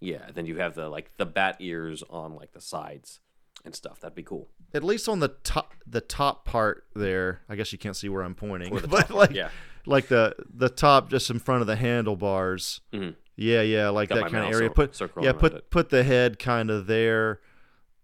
[0.00, 3.20] yeah, then you have the like the bat ears on like the sides
[3.64, 4.00] and stuff.
[4.00, 4.48] That'd be cool.
[4.74, 7.40] At least on the top, the top part there.
[7.48, 9.48] I guess you can't see where I'm pointing, but like, yeah.
[9.86, 12.80] like the the top just in front of the handlebars.
[12.92, 13.14] Mhm.
[13.36, 14.68] Yeah, yeah, like Got that kind of area.
[14.68, 15.70] Put yeah, put it.
[15.70, 17.40] put the head kind of there,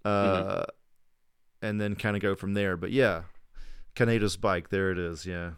[0.05, 0.49] Mm-hmm.
[0.61, 0.65] uh,
[1.63, 2.77] and then kind of go from there.
[2.77, 3.23] But yeah,
[3.97, 4.69] Kaneda's bike.
[4.69, 5.25] There it is.
[5.27, 5.53] Yeah.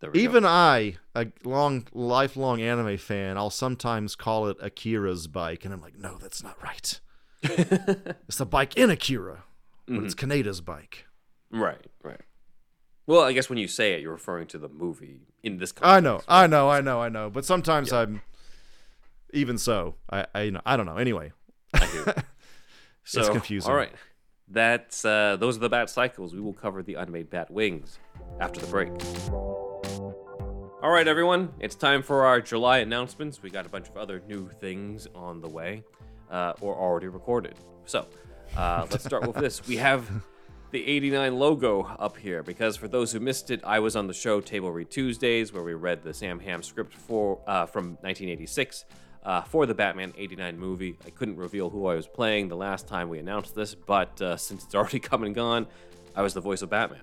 [0.00, 0.18] We go.
[0.18, 5.80] Even I, a long, lifelong anime fan, I'll sometimes call it Akira's bike, and I'm
[5.80, 7.00] like, no, that's not right.
[7.42, 9.44] it's the bike in Akira,
[9.86, 10.30] but it's Mm-hmm.
[10.30, 11.06] Kaneda's bike.
[11.50, 12.20] Right, right.
[13.06, 15.90] Well, I guess when you say it, you're referring to the movie in this context.
[15.96, 17.30] I know, I know, I know, I know.
[17.30, 18.20] But sometimes I'm,
[19.32, 20.96] even so, I, I, you know, I don't know.
[20.96, 21.32] Anyway,
[21.74, 22.12] I hear you.
[23.04, 23.70] So, confusing.
[23.70, 23.90] All right.
[24.48, 26.34] That's uh, those are the bat cycles.
[26.34, 27.98] We will cover the unmade bat wings
[28.38, 28.90] after the break.
[30.80, 31.52] All right, everyone.
[31.58, 33.42] It's time for our July announcements.
[33.42, 35.82] We got a bunch of other new things on the way,
[36.30, 37.56] uh, or already recorded.
[37.84, 38.06] So,
[38.56, 39.66] uh, let's start with this.
[39.66, 40.08] We have
[40.70, 44.14] the 89 logo up here because for those who missed it, I was on the
[44.14, 48.84] show Table Read Tuesdays where we read the Sam Hamm script for uh, from 1986
[49.24, 50.96] uh, for the Batman 89 movie.
[51.04, 54.36] I couldn't reveal who I was playing the last time we announced this, but uh,
[54.36, 55.66] since it's already come and gone,
[56.14, 57.00] I was the voice of Batman.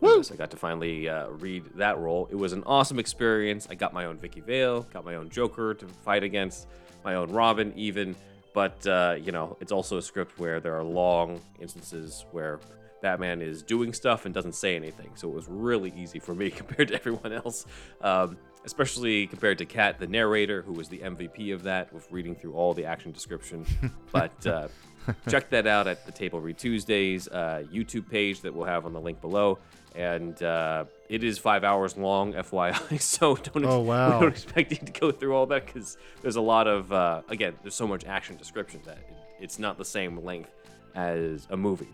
[0.00, 0.22] Woo!
[0.30, 2.28] I got to finally uh, read that role.
[2.30, 3.66] It was an awesome experience.
[3.70, 6.68] I got my own Vicki Vale, got my own Joker to fight against,
[7.04, 8.14] my own Robin, even.
[8.54, 12.60] But, uh, you know, it's also a script where there are long instances where
[13.02, 15.10] Batman is doing stuff and doesn't say anything.
[15.14, 17.66] So it was really easy for me compared to everyone else,
[18.00, 22.34] um, especially compared to Kat, the narrator, who was the MVP of that, with reading
[22.34, 23.64] through all the action description.
[24.12, 24.68] but uh,
[25.28, 28.92] check that out at the Table Read Tuesdays uh, YouTube page that we'll have on
[28.92, 29.58] the link below.
[29.94, 33.00] And uh, it is five hours long, FYI.
[33.00, 34.20] So don't, ex- Oh, wow.
[34.20, 37.54] don't expect you to go through all that because there's a lot of, uh, again,
[37.62, 40.50] there's so much action description that it, it's not the same length
[40.94, 41.88] as a movie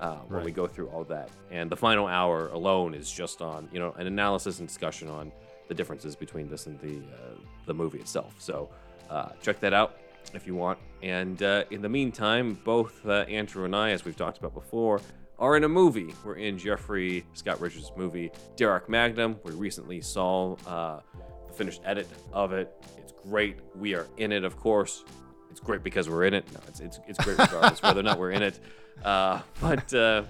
[0.00, 1.30] uh, when we go through all that.
[1.50, 5.30] And the final hour alone is just on, you know, an analysis and discussion on
[5.68, 7.34] the differences between this and the uh,
[7.66, 8.34] the movie itself.
[8.38, 8.68] So
[9.08, 9.96] uh, check that out
[10.32, 10.78] if you want.
[11.02, 15.00] And uh, in the meantime, both uh, Andrew and I, as we've talked about before,
[15.38, 16.14] are in a movie.
[16.24, 19.38] We're in Jeffrey Scott Richards' movie Derek Magnum.
[19.44, 21.00] We recently saw uh,
[21.46, 22.72] the finished edit of it.
[22.96, 23.58] It's great.
[23.74, 25.04] We are in it, of course.
[25.50, 26.44] It's great because we're in it.
[26.52, 28.58] No, it's it's, it's great regardless whether or not we're in it.
[29.04, 30.22] Uh, but uh,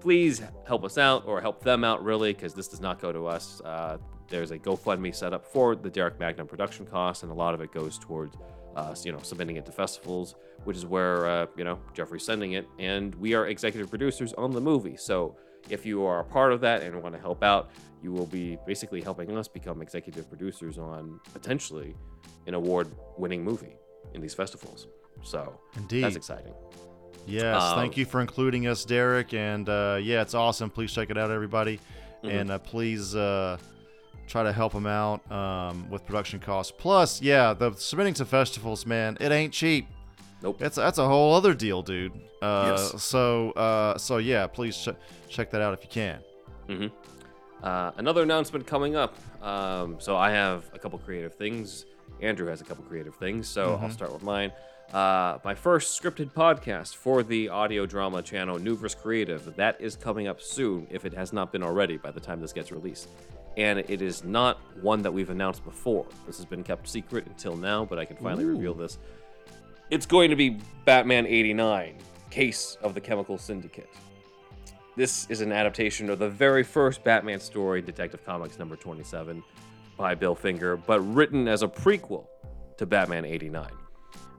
[0.00, 3.26] please help us out or help them out, really, because this does not go to
[3.26, 3.60] us.
[3.62, 7.52] Uh, there's a GoFundMe set up for the Derek Magnum production costs, and a lot
[7.52, 8.36] of it goes towards,
[8.76, 12.52] uh, you know, submitting it to festivals, which is where uh, you know Jeffrey's sending
[12.52, 14.96] it, and we are executive producers on the movie.
[14.96, 15.36] So
[15.68, 17.70] if you are a part of that and want to help out,
[18.02, 21.94] you will be basically helping us become executive producers on potentially
[22.46, 23.76] an award-winning movie
[24.14, 24.88] in these festivals.
[25.22, 26.04] So Indeed.
[26.04, 26.54] that's exciting.
[27.26, 29.34] Yes, Um, thank you for including us, Derek.
[29.34, 30.70] And uh, yeah, it's awesome.
[30.70, 31.78] Please check it out, everybody.
[32.24, 32.28] Mm-hmm.
[32.30, 33.58] And uh, please uh,
[34.30, 36.72] try to help them out um, with production costs.
[36.76, 39.86] Plus, yeah, the submitting to festivals, man, it ain't cheap.
[40.42, 40.58] Nope.
[40.58, 42.12] That's that's a whole other deal, dude.
[42.40, 43.02] Uh, Yes.
[43.02, 44.88] So uh, so yeah, please ch-
[45.28, 46.90] check that out if you can.
[47.62, 49.14] Uh, another announcement coming up.
[49.42, 51.84] Um, so I have a couple creative things.
[52.22, 53.48] Andrew has a couple creative things.
[53.48, 54.52] So I'll start with mine.
[54.92, 59.54] Uh, my first scripted podcast for the audio drama channel Nuvers Creative.
[59.56, 62.52] That is coming up soon, if it has not been already by the time this
[62.52, 63.08] gets released.
[63.56, 66.06] And it is not one that we've announced before.
[66.26, 68.98] This has been kept secret until now, but I can finally reveal this.
[69.90, 71.96] It's going to be Batman 89,
[72.30, 73.88] Case of the Chemical Syndicate.
[74.96, 79.42] This is an adaptation of the very first Batman story, Detective Comics number 27,
[79.96, 82.26] by Bill Finger, but written as a prequel
[82.76, 83.68] to Batman 89.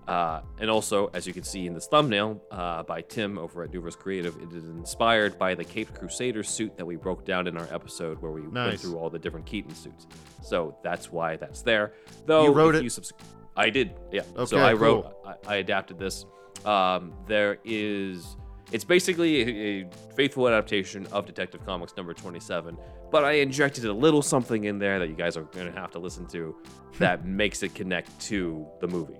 [0.07, 3.71] Uh, and also, as you can see in this thumbnail uh, by Tim over at
[3.71, 7.55] Nuvers Creative, it is inspired by the Caped Crusader suit that we broke down in
[7.55, 10.07] our episode where we went through all the different Keaton suits.
[10.41, 11.93] So that's why that's there.
[12.25, 12.83] Though You wrote it?
[12.83, 13.13] You subs-
[13.55, 14.23] I did, yeah.
[14.45, 14.79] so Okay, I cool.
[14.79, 15.15] wrote,
[15.47, 16.25] I, I adapted this.
[16.65, 18.37] Um, there is
[18.71, 22.77] it's basically a, a faithful adaptation of Detective Comics number 27,
[23.11, 25.91] but I injected a little something in there that you guys are going to have
[25.91, 26.55] to listen to
[26.99, 29.19] that makes it connect to the movie,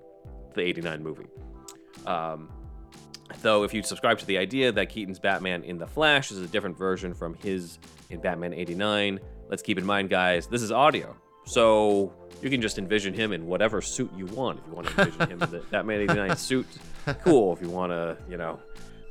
[0.53, 1.27] the 89 movie.
[2.05, 2.49] Um,
[3.41, 6.47] though, if you subscribe to the idea that Keaton's Batman in The Flash is a
[6.47, 11.15] different version from his in Batman 89, let's keep in mind, guys, this is audio.
[11.45, 14.59] So you can just envision him in whatever suit you want.
[14.59, 16.67] If you want to envision him in the Batman 89 suit,
[17.23, 17.53] cool.
[17.53, 18.59] If you want to, you know,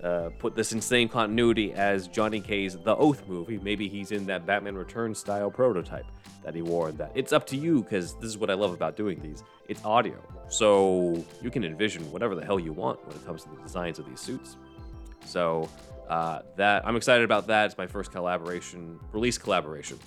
[0.03, 4.27] uh, put this in same continuity as Johnny K's The Oath movie, maybe he's in
[4.27, 6.07] that Batman Returns style prototype
[6.45, 6.89] that he wore.
[6.89, 9.43] in That it's up to you because this is what I love about doing these.
[9.69, 10.17] It's audio,
[10.49, 13.99] so you can envision whatever the hell you want when it comes to the designs
[13.99, 14.57] of these suits.
[15.27, 15.69] So
[16.09, 17.67] uh, that I'm excited about that.
[17.67, 19.99] It's my first collaboration, release collaboration.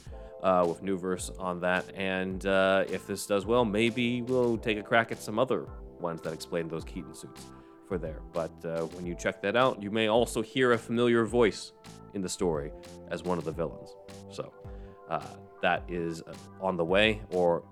[0.43, 1.85] uh, with Newverse on that.
[1.95, 5.65] And uh, if this does well, maybe we'll take a crack at some other
[5.99, 7.45] ones that explain those Keaton suits
[7.93, 8.21] for there.
[8.33, 11.73] But uh, when you check that out, you may also hear a familiar voice
[12.15, 12.71] in the story
[13.11, 13.95] as one of the villains.
[14.31, 14.51] So
[15.09, 15.21] uh,
[15.61, 17.63] that is uh, on the way, or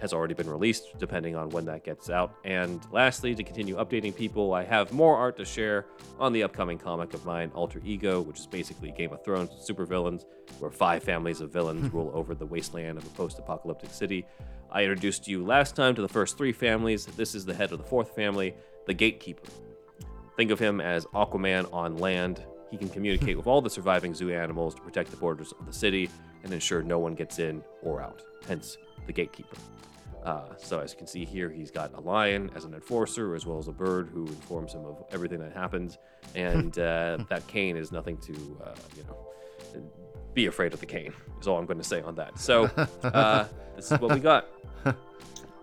[0.00, 2.36] has already been released, depending on when that gets out.
[2.44, 5.86] And lastly, to continue updating people, I have more art to share
[6.20, 10.24] on the upcoming comic of mine, Alter Ego, which is basically Game of Thrones supervillains,
[10.60, 14.24] where five families of villains rule over the wasteland of a post apocalyptic city.
[14.70, 17.06] I introduced you last time to the first three families.
[17.06, 18.54] This is the head of the fourth family,
[18.86, 19.48] the Gatekeeper.
[20.36, 22.44] Think of him as Aquaman on land.
[22.70, 25.72] He can communicate with all the surviving zoo animals to protect the borders of the
[25.72, 26.10] city
[26.42, 29.56] and ensure no one gets in or out, hence the Gatekeeper.
[30.24, 33.44] Uh, so as you can see here, he's got a lion as an enforcer, as
[33.44, 35.98] well as a bird who informs him of everything that happens.
[36.34, 38.32] And uh, that cane is nothing to,
[38.64, 39.82] uh, you know,
[40.32, 41.12] be afraid of the cane.
[41.40, 42.38] Is all I'm going to say on that.
[42.38, 42.64] So
[43.02, 44.48] uh, this is what we got.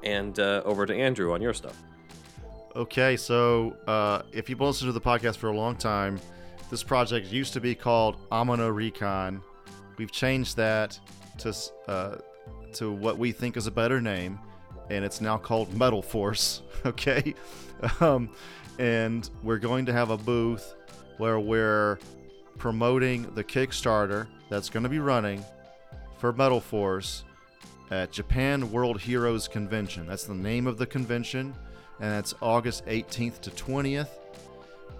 [0.03, 1.77] And uh, over to Andrew on your stuff.
[2.73, 6.21] Okay, so uh, if you've listened to the podcast for a long time,
[6.69, 9.41] this project used to be called Amino Recon.
[9.97, 10.97] We've changed that
[11.39, 11.53] to
[11.89, 12.15] uh,
[12.73, 14.39] to what we think is a better name,
[14.89, 16.61] and it's now called Metal Force.
[16.83, 17.35] Okay,
[17.99, 18.27] um,
[18.79, 20.73] and we're going to have a booth
[21.17, 21.99] where we're
[22.57, 25.45] promoting the Kickstarter that's going to be running
[26.17, 27.23] for Metal Force
[27.91, 30.07] at Japan World Heroes Convention.
[30.07, 31.53] That's the name of the convention,
[32.01, 34.09] and that's August 18th to 20th.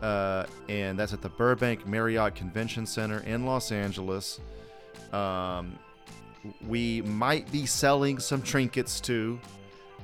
[0.02, 4.40] Uh, and that's at the Burbank Marriott Convention Center in Los Angeles.
[5.12, 5.78] Um,
[6.68, 9.40] we might be selling some trinkets too.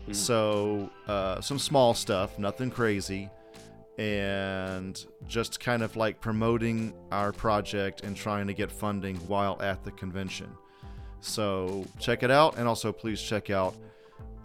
[0.07, 0.15] Mm.
[0.15, 3.29] So, uh, some small stuff, nothing crazy.
[3.97, 9.83] And just kind of like promoting our project and trying to get funding while at
[9.83, 10.49] the convention.
[11.21, 12.57] So, check it out.
[12.57, 13.75] And also, please check out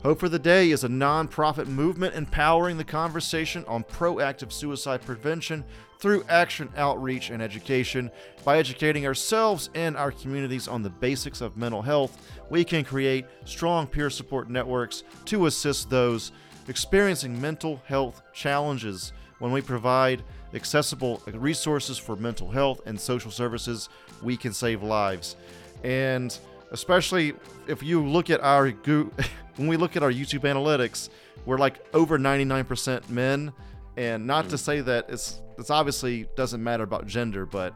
[0.07, 5.65] Hope for the Day is a nonprofit movement empowering the conversation on proactive suicide prevention
[5.99, 8.13] through action, outreach, and education.
[8.45, 13.27] By educating ourselves and our communities on the basics of mental health, we can create
[13.47, 16.31] strong peer support networks to assist those
[16.69, 19.13] experiencing mental health challenges.
[19.41, 20.23] When we provide
[20.55, 23.89] accessible resources for mental health and social services,
[24.23, 25.35] we can save lives.
[25.83, 26.39] And
[26.71, 27.35] especially
[27.67, 28.69] if you look at our
[29.57, 31.09] when we look at our YouTube analytics,
[31.45, 33.53] we're like over 99% men.
[33.97, 37.75] And not to say that it's it's obviously doesn't matter about gender, but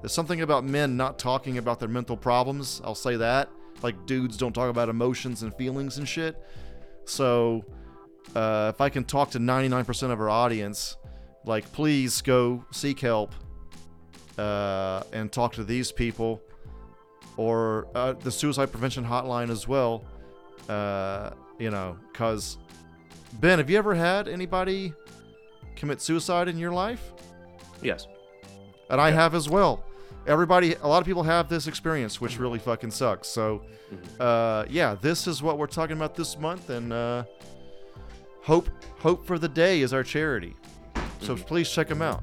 [0.00, 2.82] there's something about men not talking about their mental problems.
[2.84, 3.48] I'll say that.
[3.82, 6.36] Like dudes don't talk about emotions and feelings and shit.
[7.06, 7.64] So
[8.34, 10.96] uh, if I can talk to 99% of our audience
[11.44, 13.34] like please go seek help
[14.38, 16.40] uh, and talk to these people
[17.36, 20.04] or uh, the suicide prevention hotline as well
[20.68, 22.58] uh, you know because
[23.40, 24.92] ben have you ever had anybody
[25.82, 27.12] commit suicide in your life?
[27.82, 28.06] Yes.
[28.88, 29.84] And i have as well.
[30.28, 33.26] Everybody a lot of people have this experience which really fucking sucks.
[33.26, 34.22] So mm-hmm.
[34.22, 37.24] uh, yeah this is what we're talking about this month and uh,
[38.42, 38.68] hope
[39.00, 40.54] hope for the day is our charity.
[41.20, 42.22] So please check them out.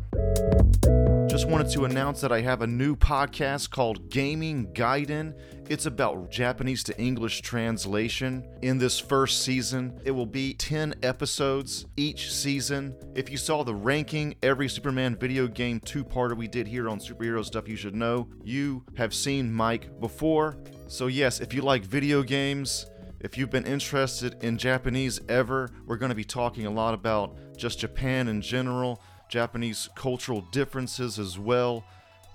[1.39, 5.33] Just wanted to announce that I have a new podcast called Gaming Gaiden.
[5.69, 8.45] It's about Japanese to English translation.
[8.61, 12.93] In this first season, it will be 10 episodes each season.
[13.15, 16.99] If you saw the ranking every Superman video game two parter we did here on
[16.99, 20.57] Superhero Stuff You Should Know, you have seen Mike before.
[20.87, 22.85] So, yes, if you like video games,
[23.21, 27.37] if you've been interested in Japanese ever, we're going to be talking a lot about
[27.55, 31.85] just Japan in general, Japanese cultural differences as well.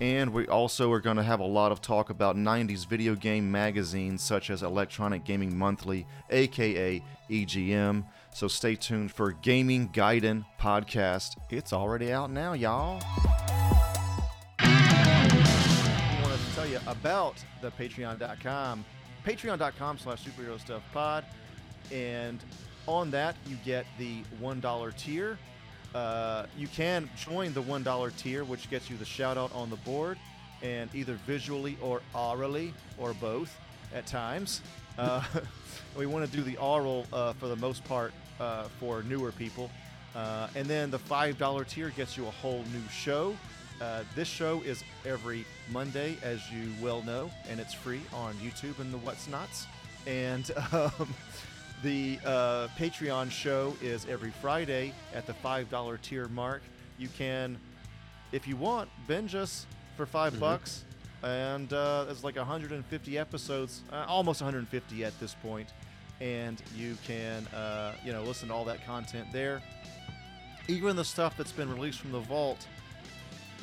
[0.00, 3.50] And we also are going to have a lot of talk about 90s video game
[3.50, 8.04] magazines such as Electronic Gaming Monthly, aka EGM.
[8.32, 11.36] So stay tuned for Gaming Gaiden podcast.
[11.50, 13.00] It's already out now, y'all.
[14.58, 18.84] I wanted to tell you about the patreon.com,
[19.24, 21.24] patreon.com slash superhero stuff pod.
[21.92, 22.42] And
[22.88, 25.38] on that, you get the $1 tier.
[25.94, 29.76] Uh, you can join the $1 tier, which gets you the shout out on the
[29.76, 30.18] board
[30.62, 33.56] and either visually or orally or both
[33.94, 34.60] at times.
[34.98, 35.22] Uh,
[35.96, 39.70] we want to do the oral uh, for the most part uh, for newer people.
[40.16, 43.36] Uh, and then the $5 tier gets you a whole new show.
[43.80, 48.78] Uh, this show is every Monday, as you well know, and it's free on YouTube
[48.78, 49.66] and the What's Nots.
[50.06, 51.14] And um,
[51.84, 56.62] the uh, Patreon show is every Friday at the $5 tier mark.
[56.96, 57.58] You can,
[58.32, 60.84] if you want, binge us for 5 bucks.
[61.22, 65.74] And uh, there's like 150 episodes, uh, almost 150 at this point.
[66.22, 69.62] And you can, uh, you know, listen to all that content there.
[70.68, 72.66] Even the stuff that's been released from the vault,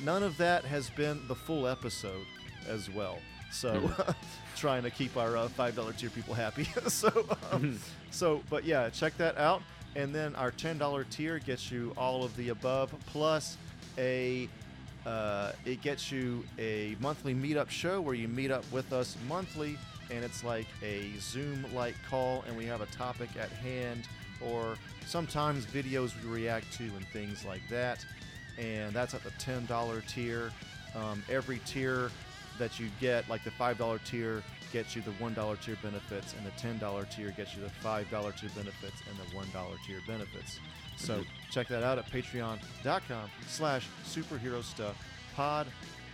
[0.03, 2.25] none of that has been the full episode
[2.67, 3.17] as well.
[3.51, 3.91] So,
[4.55, 6.63] trying to keep our uh, five dollar tier people happy.
[6.87, 7.79] so, um,
[8.11, 9.61] so, but yeah, check that out.
[9.95, 13.57] And then our ten dollar tier gets you all of the above plus
[13.97, 14.49] a.
[15.05, 19.75] Uh, it gets you a monthly meetup show where you meet up with us monthly,
[20.11, 24.07] and it's like a Zoom-like call, and we have a topic at hand,
[24.39, 24.75] or
[25.07, 28.05] sometimes videos we react to and things like that
[28.57, 30.51] and that's at the $10 tier.
[30.95, 32.11] Um, every tier
[32.61, 36.51] that you get, like the $5 tier, gets you the $1 tier benefits, and the
[36.51, 38.05] $10 tier gets you the $5
[38.39, 40.59] tier benefits and the $1 tier benefits.
[40.95, 44.95] So check that out at patreon.com slash superhero stuff
[45.35, 45.65] pod.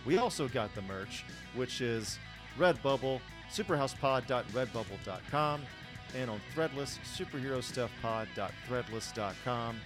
[0.06, 2.18] We also got the merch, which is
[2.58, 3.20] Redbubble,
[3.52, 5.60] superhousepod.redbubble.com,
[6.16, 9.80] and on Threadless, superherostuffpod.threadless.com.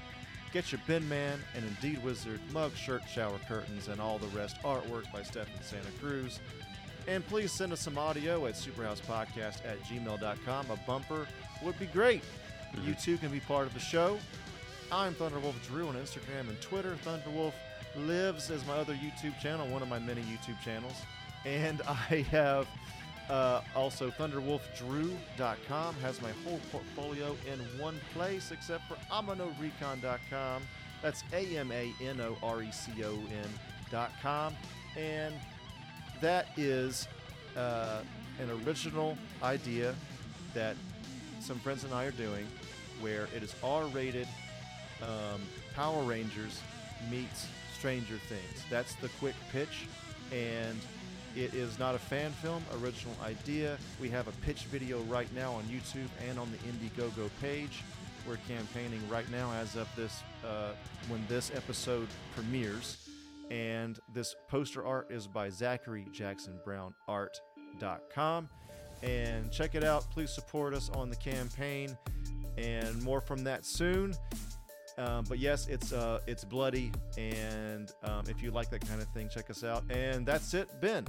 [0.53, 4.57] Get your Bin Man and Indeed Wizard mug, shirt, shower curtains, and all the rest
[4.63, 6.41] artwork by Stephen Santa Cruz.
[7.09, 10.71] And please send us some audio at superhousepodcast at gmail.com.
[10.71, 11.27] A bumper
[11.63, 12.23] would be great.
[12.75, 12.89] Mm-hmm.
[12.89, 14.19] You too can be part of the show.
[14.91, 16.97] I'm Thunderwolf Drew on Instagram and Twitter.
[17.03, 17.55] Thunderwolf
[17.97, 20.97] lives as my other YouTube channel, one of my many YouTube channels.
[21.47, 22.67] And I have
[23.33, 30.63] uh, also thunderwolfdrew.com has my whole portfolio in one place except for amanorecon.com.
[31.01, 34.55] That's A M A N O R E C O N.com.
[34.99, 35.35] And
[36.21, 37.09] that is
[37.57, 38.03] uh,
[38.39, 39.95] an original idea
[40.53, 40.77] that
[41.41, 42.47] some friends and I are doing
[43.01, 44.29] where it is R rated
[45.03, 45.41] um,
[45.75, 46.61] Power Rangers
[47.11, 47.47] meets
[47.79, 48.65] Stranger Things.
[48.69, 49.87] That's the quick pitch.
[50.31, 50.79] And
[51.37, 53.79] it is not a fan film, original idea.
[54.01, 57.83] We have a pitch video right now on YouTube and on the Indiegogo page.
[58.27, 60.73] We're campaigning right now as of this, uh,
[61.09, 63.09] when this episode premieres.
[63.51, 68.49] And this poster art is by Zachary Jackson Brown Art.com.
[69.03, 70.09] And check it out.
[70.11, 71.97] Please support us on the campaign.
[72.57, 74.15] And more from that soon.
[74.99, 79.09] Um, but yes, it's uh, it's bloody, and um, if you like that kind of
[79.09, 79.85] thing, check us out.
[79.91, 81.07] And that's it, Ben.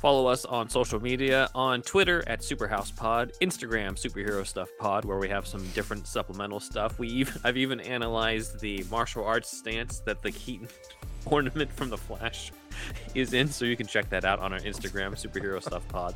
[0.00, 5.28] Follow us on social media on Twitter at SuperhousePod, Instagram Superhero Stuff Pod, where we
[5.28, 6.98] have some different supplemental stuff.
[6.98, 10.68] We even I've even analyzed the martial arts stance that the Keaton
[11.26, 12.52] ornament from the Flash
[13.14, 16.14] is in, so you can check that out on our Instagram Superhero Stuff Pod,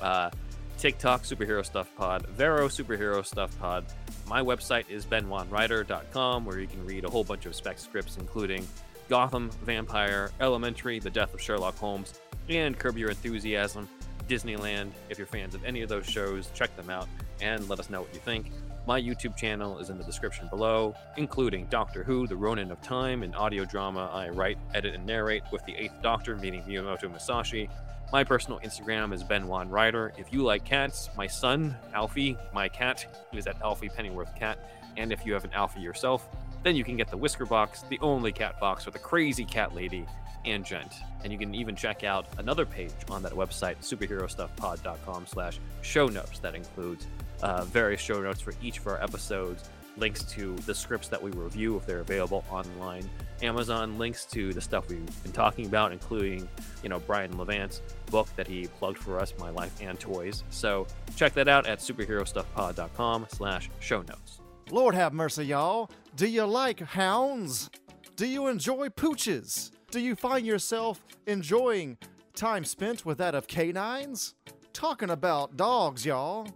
[0.00, 0.30] uh,
[0.78, 3.84] TikTok Superhero Stuff Pod, Vero Superhero Stuff Pod.
[4.28, 8.66] My website is benwanwriter.com, where you can read a whole bunch of spec scripts, including
[9.08, 12.12] Gotham, Vampire, Elementary, The Death of Sherlock Holmes,
[12.50, 13.88] and Curb Your Enthusiasm,
[14.28, 14.90] Disneyland.
[15.08, 17.08] If you're fans of any of those shows, check them out
[17.40, 18.50] and let us know what you think.
[18.86, 23.22] My YouTube channel is in the description below, including Doctor Who, The Ronin of Time,
[23.22, 27.70] an audio drama I write, edit, and narrate with the Eighth Doctor meeting Miyamoto Musashi.
[28.10, 30.14] My personal Instagram is Ben Wan Ryder.
[30.16, 34.58] If you like cats, my son, Alfie, my cat, is at Alfie Pennyworth Cat.
[34.96, 36.26] And if you have an Alfie yourself,
[36.62, 39.74] then you can get the Whisker Box, the only cat box with a crazy cat
[39.74, 40.06] lady
[40.46, 40.94] and gent.
[41.22, 46.38] And you can even check out another page on that website, superherostuffpod.com slash show notes.
[46.38, 47.06] That includes
[47.42, 49.68] uh, various show notes for each of our episodes,
[49.98, 53.08] links to the scripts that we review if they're available online,
[53.42, 56.48] Amazon links to the stuff we've been talking about, including,
[56.82, 60.44] you know, Brian Levant's book that he plugged for us, My Life and Toys.
[60.50, 60.86] So
[61.16, 64.40] check that out at superherostuffpod.com slash show notes.
[64.70, 65.90] Lord have mercy, y'all.
[66.16, 67.70] Do you like hounds?
[68.16, 69.70] Do you enjoy pooches?
[69.90, 71.96] Do you find yourself enjoying
[72.34, 74.34] time spent with that of canines?
[74.72, 76.48] Talking about dogs, y'all.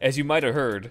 [0.00, 0.90] As you might have heard,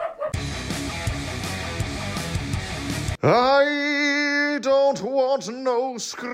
[3.23, 6.31] I don't want no scrubs.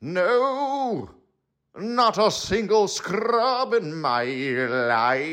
[0.00, 1.10] No,
[1.76, 5.24] not a single scrub in my life.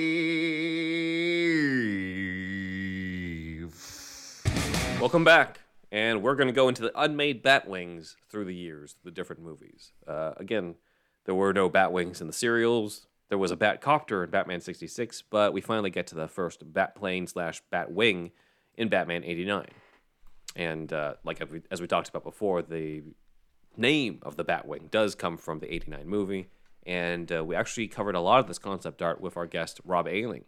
[5.00, 5.60] Welcome back,
[5.92, 9.92] and we're going to go into the unmade Batwings through the years, the different movies.
[10.08, 10.78] Uh, again,
[11.26, 13.06] there were no Batwings in the serials.
[13.32, 17.30] There was a Batcopter in Batman 66, but we finally get to the first Batplane
[17.30, 18.32] slash Batwing
[18.76, 19.68] in Batman 89.
[20.58, 23.04] And uh, like as we, talked about before, the
[23.78, 26.50] name of the Batwing does come from the 89 movie.
[26.86, 30.10] And uh, we actually covered a lot of this concept art with our guest, Rob
[30.10, 30.44] Ailing,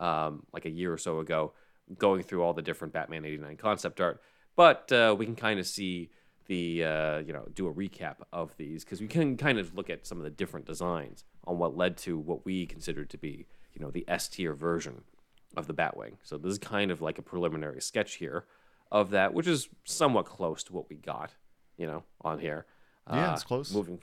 [0.00, 1.52] um, like a year or so ago,
[1.98, 4.20] going through all the different Batman 89 concept art.
[4.56, 6.10] But uh, we can kind of see
[6.46, 9.88] the, uh, you know, do a recap of these because we can kind of look
[9.88, 13.46] at some of the different designs on what led to what we consider to be,
[13.74, 15.02] you know, the S tier version
[15.56, 16.14] of the Batwing.
[16.22, 18.44] So this is kind of like a preliminary sketch here
[18.90, 21.32] of that, which is somewhat close to what we got,
[21.76, 22.66] you know, on here.
[23.08, 23.72] Yeah, Uh, it's close.
[23.74, 24.00] Moving,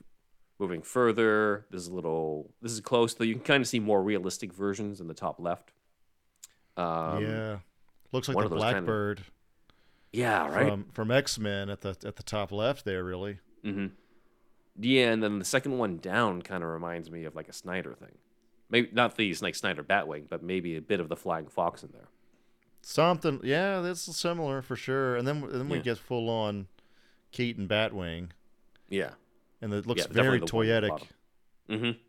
[0.60, 2.54] moving further, this is a little.
[2.62, 3.24] This is close, though.
[3.24, 5.74] You can kind of see more realistic versions in the top left.
[6.78, 7.58] Um, yeah,
[8.12, 9.22] looks like the of those kinda- Blackbird
[10.14, 10.70] yeah, right.
[10.70, 13.04] from from X Men at the at the top left there.
[13.04, 13.88] Really, mm-hmm.
[14.80, 17.94] Yeah, and then the second one down kind of reminds me of like a Snyder
[17.94, 18.18] thing.
[18.70, 21.90] Maybe not the like Snyder Batwing, but maybe a bit of the Flying Fox in
[21.92, 22.08] there.
[22.82, 23.42] something.
[23.44, 25.16] Yeah, that's similar for sure.
[25.18, 26.68] And then then we get full on
[27.32, 28.30] Keaton Batwing,
[28.90, 29.12] Yeah.
[29.62, 31.08] and it looks Yeah, very the one at the toyetic.
[31.70, 32.00] Mm-hmm.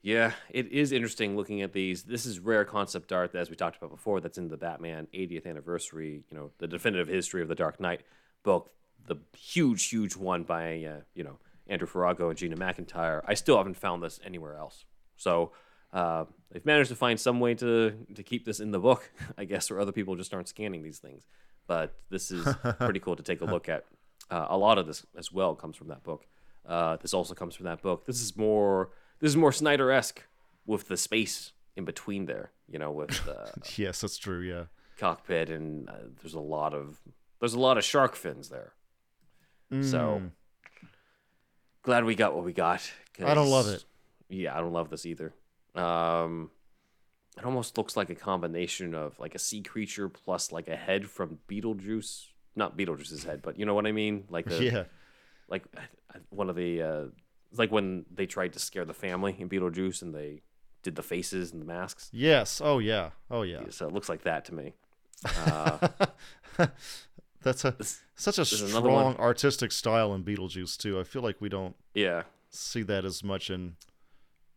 [0.00, 2.04] Yeah, it is interesting looking at these.
[2.04, 5.44] This is rare concept art, as we talked about before, that's in the Batman 80th
[5.46, 8.02] anniversary, you know, the definitive history of the Dark Knight
[8.44, 8.70] book,
[9.08, 13.22] the huge, huge one by, uh, you know, Andrew Farago and Gina McIntyre.
[13.26, 14.84] I still haven't found this anywhere else.
[15.16, 15.52] So
[15.92, 19.44] uh, they've managed to find some way to, to keep this in the book, I
[19.44, 21.26] guess, or other people just aren't scanning these things.
[21.66, 22.46] But this is
[22.80, 23.84] pretty cool to take a look at.
[24.30, 26.26] Uh, a lot of this as well comes from that book.
[26.66, 28.06] Uh, this also comes from that book.
[28.06, 28.90] This is more
[29.20, 30.22] this is more Snyder esque
[30.66, 32.52] with the space in between there.
[32.68, 33.50] You know, with the
[33.82, 34.40] Yes, that's true.
[34.40, 34.64] Yeah,
[34.98, 37.00] cockpit and uh, there's a lot of
[37.40, 38.72] there's a lot of shark fins there.
[39.82, 40.22] So
[41.82, 42.90] glad we got what we got.
[43.24, 43.84] I don't love it.
[44.28, 45.32] Yeah, I don't love this either.
[45.74, 46.50] Um,
[47.36, 51.08] it almost looks like a combination of like a sea creature plus like a head
[51.08, 52.26] from Beetlejuice.
[52.56, 54.24] Not Beetlejuice's head, but you know what I mean.
[54.28, 54.84] Like the, yeah,
[55.48, 55.64] like
[56.30, 57.04] one of the uh,
[57.52, 60.42] like when they tried to scare the family in Beetlejuice and they
[60.82, 62.08] did the faces and the masks.
[62.12, 62.60] yes.
[62.64, 63.62] Oh yeah, oh yeah.
[63.70, 64.74] So it looks like that to me.
[65.46, 65.88] Uh,
[67.52, 67.76] That's a
[68.14, 69.12] such a this is another one.
[69.14, 70.98] strong artistic style in Beetlejuice too.
[71.00, 72.22] I feel like we don't yeah.
[72.50, 73.76] see that as much in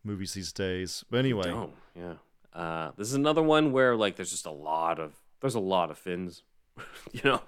[0.04, 1.04] movies these days.
[1.10, 2.14] But anyway, Oh, yeah.
[2.52, 5.90] Uh, this is another one where like there's just a lot of there's a lot
[5.90, 6.42] of fins.
[7.12, 7.40] you know,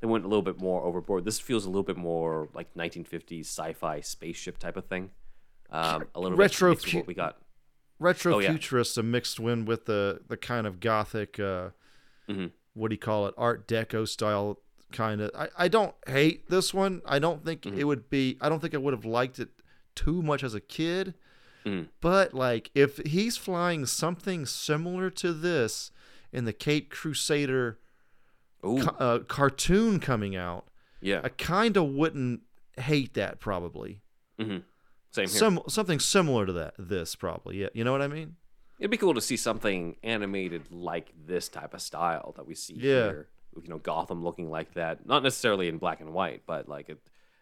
[0.00, 1.24] they went a little bit more overboard.
[1.24, 5.10] This feels a little bit more like 1950s sci-fi spaceship type of thing.
[5.70, 7.38] Um, a little Retro bit what we got.
[7.98, 8.50] retro Oh, yeah.
[8.50, 11.70] futurist mixed in with the the kind of gothic uh
[12.28, 12.50] Mhm.
[12.74, 14.60] what do you call it art deco style
[14.92, 17.78] kind of I, I don't hate this one i don't think Mm-hmm.
[17.78, 19.48] it would be i don't think i would have liked it
[19.94, 21.14] too much as a kid
[21.64, 21.88] Mhm.
[22.00, 25.90] but like if he's flying something similar to this
[26.32, 27.78] in the cape crusader
[28.62, 30.66] ca- uh, cartoon coming out
[31.00, 31.20] yeah.
[31.24, 32.42] i kind of wouldn't
[32.78, 34.00] hate that probably
[34.38, 34.58] hmm
[35.10, 35.38] Same here.
[35.38, 38.36] some something similar to that this probably yeah you know what i mean
[38.78, 42.74] It'd be cool to see something animated like this type of style that we see
[42.74, 43.04] Yeah.
[43.04, 43.28] here.
[43.62, 45.06] You know, Gotham looking like that.
[45.06, 46.98] Not necessarily in black and white, but like it,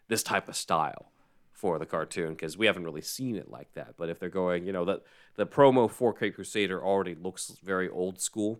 [0.07, 1.11] this type of style
[1.51, 3.95] for the cartoon because we haven't really seen it like that.
[3.97, 5.01] But if they're going, you know, that
[5.35, 8.59] the promo for Caped Crusader already looks very old school,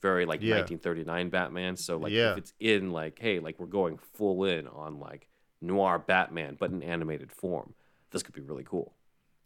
[0.00, 0.56] very like Yeah.
[0.56, 1.76] 1939 Batman.
[1.76, 2.32] So like Yeah.
[2.32, 5.28] if it's in like, hey, like we're going full in on like
[5.60, 7.74] noir Batman, but in animated form,
[8.10, 8.94] this could be really cool.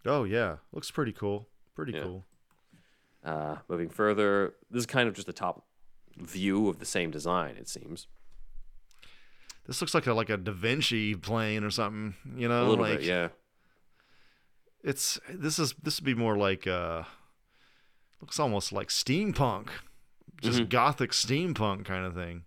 [0.06, 2.02] oh yeah looks pretty cool pretty Yeah.
[2.02, 2.24] cool
[3.24, 5.64] Uh, moving further, this is kind of just the top
[6.16, 8.06] view of the same design, it seems.
[9.66, 12.14] This looks like a like a Da Vinci plane or something.
[12.36, 13.28] You know, a little like bit, yeah.
[14.82, 17.02] it's this is this would be more like uh
[18.20, 19.68] looks almost like steampunk
[20.40, 22.44] just gothic steampunk kind of thing.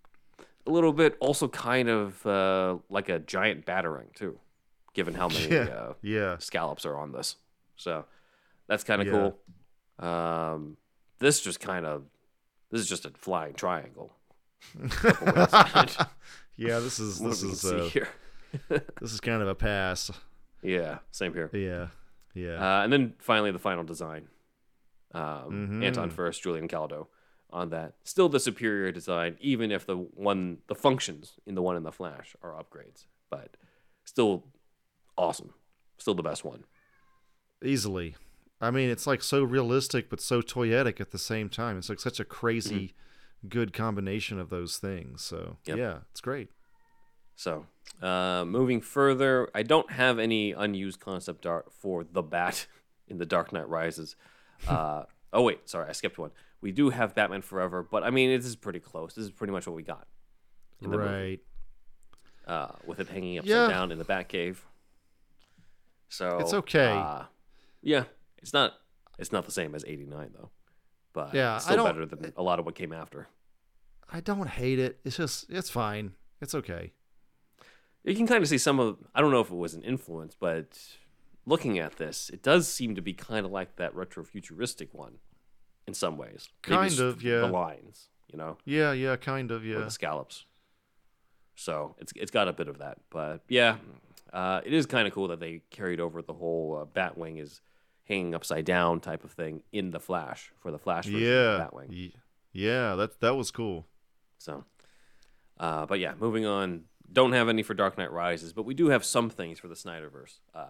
[0.66, 4.38] A little bit, also kind of uh, like a giant batarang too,
[4.94, 5.60] given how many Yeah.
[5.64, 6.38] uh, Yeah.
[6.38, 7.36] scallops are on this.
[7.76, 8.04] So
[8.66, 9.30] that's kind of Yeah.
[9.98, 10.08] cool.
[10.08, 10.76] Um,
[11.18, 12.04] this just kind of
[12.72, 14.12] this is just a flying triangle.
[16.56, 18.08] Yeah, this is this is uh, here.
[18.68, 20.10] this is kind of a pass.
[20.62, 21.50] Yeah, same here.
[21.52, 21.88] Yeah.
[22.34, 22.56] Yeah.
[22.80, 24.28] Uh, and then finally, the final design.
[25.12, 25.84] Um, Mhm.
[25.84, 27.06] Anton Furst, Julian Caldow
[27.50, 27.94] on that.
[28.04, 31.92] Still the superior design, even if the one, the functions in the one in the
[31.92, 33.56] Flash are upgrades, but
[34.04, 34.44] still
[35.16, 35.54] awesome.
[35.98, 36.64] Still the best one.
[37.64, 38.14] Easily.
[38.62, 41.76] I mean, it's like so realistic but so toyetic at the same time.
[41.78, 42.94] It's like such a crazy
[43.48, 45.22] good combination of those things.
[45.22, 45.70] So, Mm-hmm.
[45.70, 45.78] Yep.
[45.78, 46.48] yeah, it's great.
[47.34, 47.66] So,
[48.00, 52.66] uh, moving further, I don't have any unused concept art for the Bat
[53.08, 54.14] in The Dark Knight Rises.
[54.68, 56.30] Uh, oh, wait, sorry, I skipped one.
[56.60, 59.14] We do have Batman Forever, but I mean, this is pretty close.
[59.14, 60.06] This is pretty much what we got.
[60.80, 61.10] in the movie.
[61.10, 61.40] Right.
[62.46, 63.66] uh, with it hanging upside Yeah.
[63.68, 64.58] down in the Batcave.
[66.08, 66.92] So It's okay.
[66.92, 67.24] Uh,
[67.80, 68.04] yeah,
[68.42, 68.74] it's not.
[69.18, 70.50] It's not the same as '89 though,
[71.12, 73.28] but Yeah, it's still better than a lot of what came after.
[74.10, 74.98] I don't hate it.
[75.04, 76.12] It's just it's fine.
[76.40, 76.92] It's okay.
[78.04, 78.98] You can kind of see some of.
[79.14, 80.78] I don't know if it was an influence, but
[81.46, 85.18] looking at this, it does seem to be kind of like that retro futuristic one,
[85.86, 86.48] in some ways.
[86.62, 87.40] Kind of, yeah.
[87.40, 89.78] The lines, you know, Yeah, yeah, kind of, yeah.
[89.78, 90.46] the scallops.
[91.54, 93.76] So it's it's got a bit of that, but yeah,
[94.32, 97.60] uh, it is kind of cool that they carried over the whole uh, Batwing is
[98.12, 101.62] hanging upside down type of thing in the Flash for the Flash version Yeah.
[101.62, 102.12] of Batwing.
[102.52, 103.86] Yeah, that that was cool.
[104.38, 104.64] So,
[105.58, 106.84] uh, but yeah, moving on.
[107.10, 109.74] Don't have any for Dark Knight Rises, but we do have some things for the
[109.74, 110.38] Snyderverse.
[110.54, 110.66] Uh,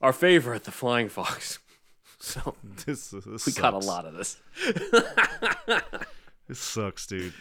[0.00, 1.58] our favorite, the Flying Fox.
[2.18, 2.54] so
[2.86, 4.36] This, this we got a lot of this.
[6.48, 7.32] This sucks, dude.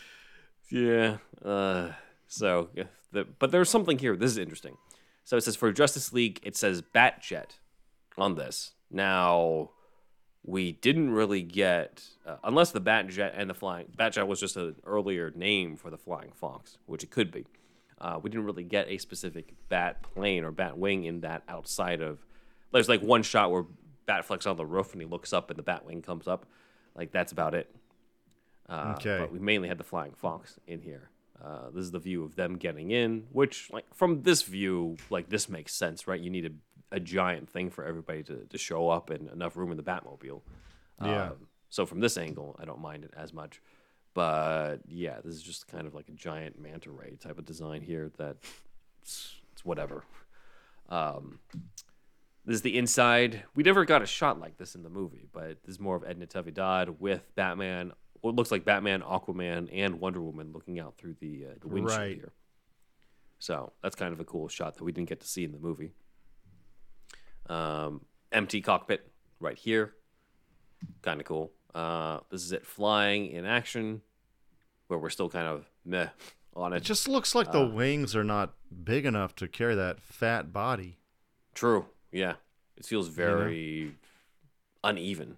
[0.70, 1.18] Yeah.
[1.44, 1.92] Uh,
[2.28, 2.70] so,
[3.12, 4.16] the, but there's something here.
[4.16, 4.78] This is interesting.
[5.24, 7.58] So it says for Justice League, it says Batjet
[8.18, 8.72] on this.
[8.92, 9.72] Now,
[10.44, 14.76] we didn't really get, uh, unless the Batjet and the Flying Batjet was just an
[14.86, 17.46] earlier name for the Flying Fox, which it could be.
[18.00, 22.02] Uh, we didn't really get a specific bat plane or bat wing in that outside
[22.02, 22.20] of.
[22.72, 23.66] There's like one shot where
[24.08, 26.46] Batfleck's on the roof and he looks up and the bat wing comes up.
[26.96, 27.70] Like that's about it.
[28.68, 29.18] Uh, Okay.
[29.20, 31.10] But we mainly had the flying fox in here.
[31.44, 35.30] Uh, this is the view of them getting in, which, like, from this view, like,
[35.30, 36.20] this makes sense, right?
[36.20, 36.50] You need a,
[36.92, 40.42] a giant thing for everybody to, to show up and enough room in the Batmobile.
[41.04, 41.24] Yeah.
[41.30, 43.62] Um, so from this angle, I don't mind it as much.
[44.16, 47.82] But yeah, this is just kind of like a giant manta ray type of design
[47.82, 48.38] here that
[49.02, 50.04] it's, it's whatever.
[50.90, 51.40] Um,
[52.46, 53.44] this is the inside.
[53.54, 56.04] We never got a shot like this in the movie, but this is more of
[56.04, 57.92] Ed Natividad with Batman.
[58.22, 62.00] What looks like Batman, Aquaman, and Wonder Woman looking out through the uh, the windshield
[62.00, 62.16] Right.
[62.16, 62.32] here.
[63.38, 65.60] So that's kind of a cool shot that we didn't get to see in the
[65.60, 65.94] movie.
[67.50, 69.94] Um, empty cockpit right here,
[71.02, 71.52] kind of cool.
[71.74, 74.02] Uh, this is it flying in action,
[74.88, 76.08] where we're still kind of meh
[76.56, 76.84] on It it.
[76.84, 77.52] just looks like Uh.
[77.54, 80.98] the wings are not big enough to carry that fat body.
[81.56, 81.88] True.
[82.12, 82.36] Yeah.
[82.78, 83.96] It feels very
[84.84, 85.38] uneven.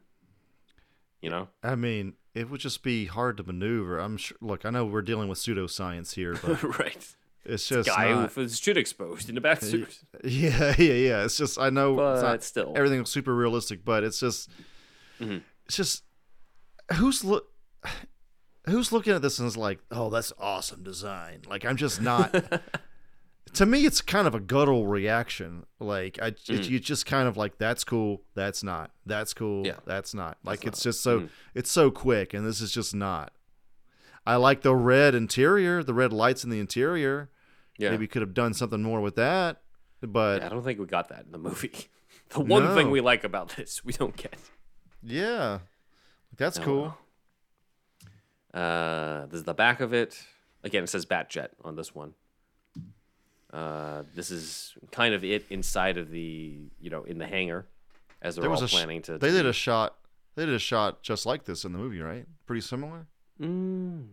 [1.21, 1.47] You know?
[1.63, 3.99] I mean, it would just be hard to maneuver.
[3.99, 4.37] I'm sure.
[4.41, 7.15] Look, I know we're dealing with pseudoscience here, but right.
[7.45, 9.99] It's just Guy not, with his shit exposed in the bat suit.
[10.23, 11.23] Yeah, yeah, yeah.
[11.25, 12.73] It's just I know it's But not still.
[12.75, 14.49] everything's super realistic, but it's just
[15.19, 15.37] Mm-hmm.
[15.65, 16.03] it's just
[16.93, 17.47] who's look
[18.67, 21.41] who's looking at this and is like, oh, that's awesome design.
[21.47, 22.33] Like I'm just not.
[23.53, 25.65] to me, it's kind of a guttural reaction.
[25.79, 29.67] Like I, it, you just kind of like that's cool, that's not, that's cool, Mm.
[29.67, 29.73] Yeah.
[29.85, 30.37] that's not.
[30.43, 30.89] Like That's it's not.
[30.89, 31.29] just so Mhm.
[31.55, 33.31] it's so quick, and this is just not.
[34.25, 37.29] I like the red interior, the red lights in the interior.
[37.77, 37.91] Yeah.
[37.91, 39.61] Maybe could have done something more with that,
[40.01, 41.71] but Yeah, I don't think we got that in the movie.
[42.29, 44.37] The one thing we like about this, we don't get.
[45.03, 45.59] Yeah,
[46.37, 46.97] that's Oh, cool.
[48.53, 50.23] Uh, this is the back of it.
[50.63, 52.13] Again, it says Batjet on this one.
[53.51, 57.67] Uh, this is kind of it inside of the, you know, in the hangar,
[58.21, 59.17] as they're all a sh- planning to.
[59.17, 59.97] They did a shot.
[60.35, 62.25] They did a shot just like this in the movie, right?
[62.45, 63.07] Pretty similar.
[63.39, 64.07] Mm.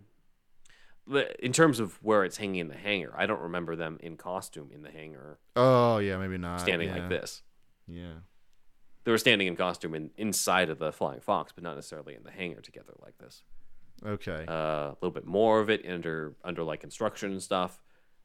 [1.06, 4.16] But in terms of where it's hanging in the hangar, I don't remember them in
[4.16, 6.60] costume in the hangar, Oh yeah, maybe not.
[6.60, 6.98] standing yeah.
[6.98, 7.42] like this.
[7.86, 8.14] Yeah.
[9.04, 12.24] They were standing in costume in, inside of the Flying Fox, but not necessarily in
[12.24, 13.42] the hangar together like this.
[14.04, 14.44] Okay.
[14.46, 17.80] Uh, a little bit more of it under under like construction and stuff.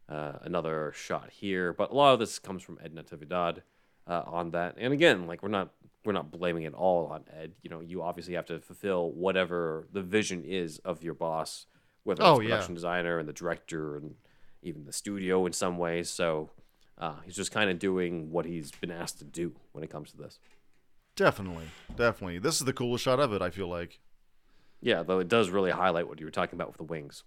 [0.10, 3.60] Uh, another shot here, but a lot of this comes from Ed Natividad
[4.06, 4.76] uh, on that.
[4.78, 5.72] And again, like we're not
[6.06, 7.54] we're not blaming it all on Ed.
[7.62, 11.66] You know, you obviously have to fulfill whatever the vision is of your boss,
[12.04, 12.50] whether it's Oh, the yeah.
[12.52, 14.16] production designer and the director and
[14.62, 16.10] even the studio in some ways.
[16.10, 16.50] So
[16.98, 20.12] uh, he's just kind of doing what he's been asked to do when it comes
[20.12, 20.40] to this.
[21.16, 22.40] Definitely, definitely.
[22.40, 23.42] This is the coolest shot of it.
[23.42, 24.00] I feel like.
[24.82, 27.24] Yeah, though it does really highlight what you were talking about with the wings.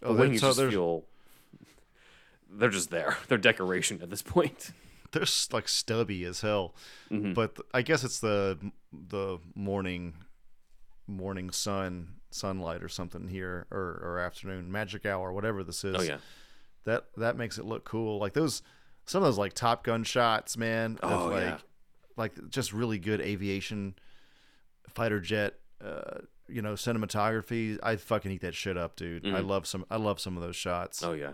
[0.00, 1.04] The Oh, wings just feel
[2.50, 3.16] they're just there.
[3.28, 4.72] They're decoration at this point.
[5.12, 6.74] They're like stubby as hell.
[7.10, 7.32] Mm-hmm.
[7.32, 8.58] But I guess it's the
[8.92, 10.14] the morning
[11.06, 15.96] morning sun sunlight or something here or, or afternoon magic hour whatever this is.
[15.98, 16.18] Oh yeah.
[16.84, 18.18] That that makes it look cool.
[18.18, 18.62] Like those
[19.06, 20.98] some of those like Top Gun shots, man.
[21.02, 21.58] Oh, like yeah.
[22.16, 23.94] like just really good aviation
[24.88, 25.54] fighter jet
[25.84, 27.78] uh you know cinematography.
[27.82, 29.26] I fucking eat that shit up, dude.
[29.26, 31.00] I love some I love some of those shots.
[31.00, 31.10] Mm-hmm.
[31.10, 31.32] Oh yeah.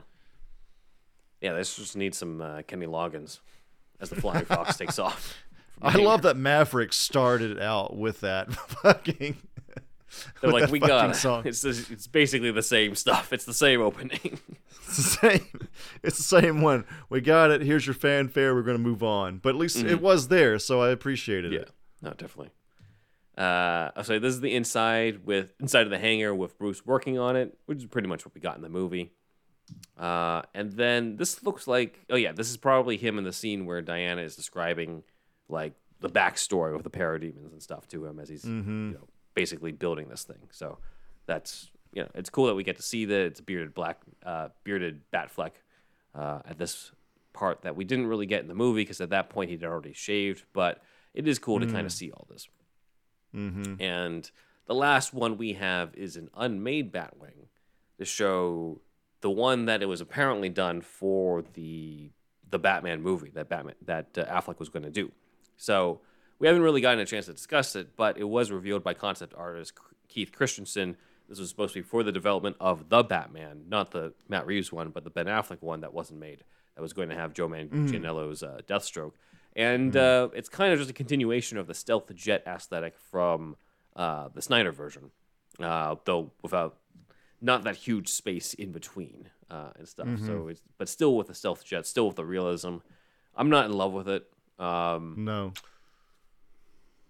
[1.40, 3.40] Yeah, this just needs some uh, Kenny Loggins
[4.00, 5.34] as the flying fox takes off.
[5.82, 9.36] I love that Maverick started out with that fucking.
[10.40, 11.16] They're like, we got it.
[11.16, 11.42] song.
[11.44, 13.32] It's it's basically the same stuff.
[13.32, 14.38] It's the same opening.
[14.86, 15.68] It's the same.
[16.04, 16.84] It's the same one.
[17.08, 17.62] We got it.
[17.62, 18.54] Here's your fanfare.
[18.54, 19.38] We're gonna move on.
[19.38, 21.54] But at least it was there, so I appreciated Mm-hmm.
[21.54, 21.70] yeah, it.
[22.02, 22.50] no, definitely.
[23.36, 27.34] Uh, say this is the inside with inside of the hangar with Bruce working on
[27.34, 29.10] it, which is pretty much what we got in the movie.
[29.98, 33.64] Uh, and then this looks like, oh yeah, this is probably him in the scene
[33.66, 35.02] where Diana is describing
[35.48, 38.88] like the backstory of the parademons and stuff to him as he's Mm-hmm.
[38.88, 40.48] you know basically building this thing.
[40.50, 40.78] So
[41.26, 44.48] that's you know it's cool that we get to see that it's bearded black uh,
[44.64, 45.52] bearded Batfleck
[46.14, 46.92] uh, at this
[47.32, 49.92] part that we didn't really get in the movie because at that point he'd already
[49.92, 50.44] shaved.
[50.52, 50.82] But
[51.14, 52.48] it is cool to kind of see all this.
[53.34, 53.80] Mm-hmm.
[53.80, 54.30] And
[54.66, 57.48] the last one we have is an unmade Batwing
[57.98, 58.80] to show
[59.24, 62.10] the one that it was apparently done for the
[62.50, 65.10] the Batman movie that Batman that uh, Affleck was going to do.
[65.56, 66.02] So
[66.38, 69.32] we haven't really gotten a chance to discuss it, but it was revealed by concept
[69.34, 69.72] artist
[70.08, 70.98] Keith Christensen.
[71.26, 74.70] This was supposed to be for the development of the Batman, not the Matt Reeves
[74.70, 76.44] one, but the Ben Affleck one that wasn't made.
[76.76, 79.12] That was going to have Joe Manganiello's uh, Deathstroke,
[79.56, 83.56] and uh, it's kind of just a continuation of the stealth jet aesthetic from
[83.96, 85.12] uh, the Snyder version,
[85.60, 86.76] uh, though without
[87.44, 90.08] not that huge space in between uh, and stuff.
[90.26, 92.76] So it's but still with the stealth jet, still with the realism.
[93.36, 94.24] I'm not in love with it.
[94.58, 95.52] Um, No.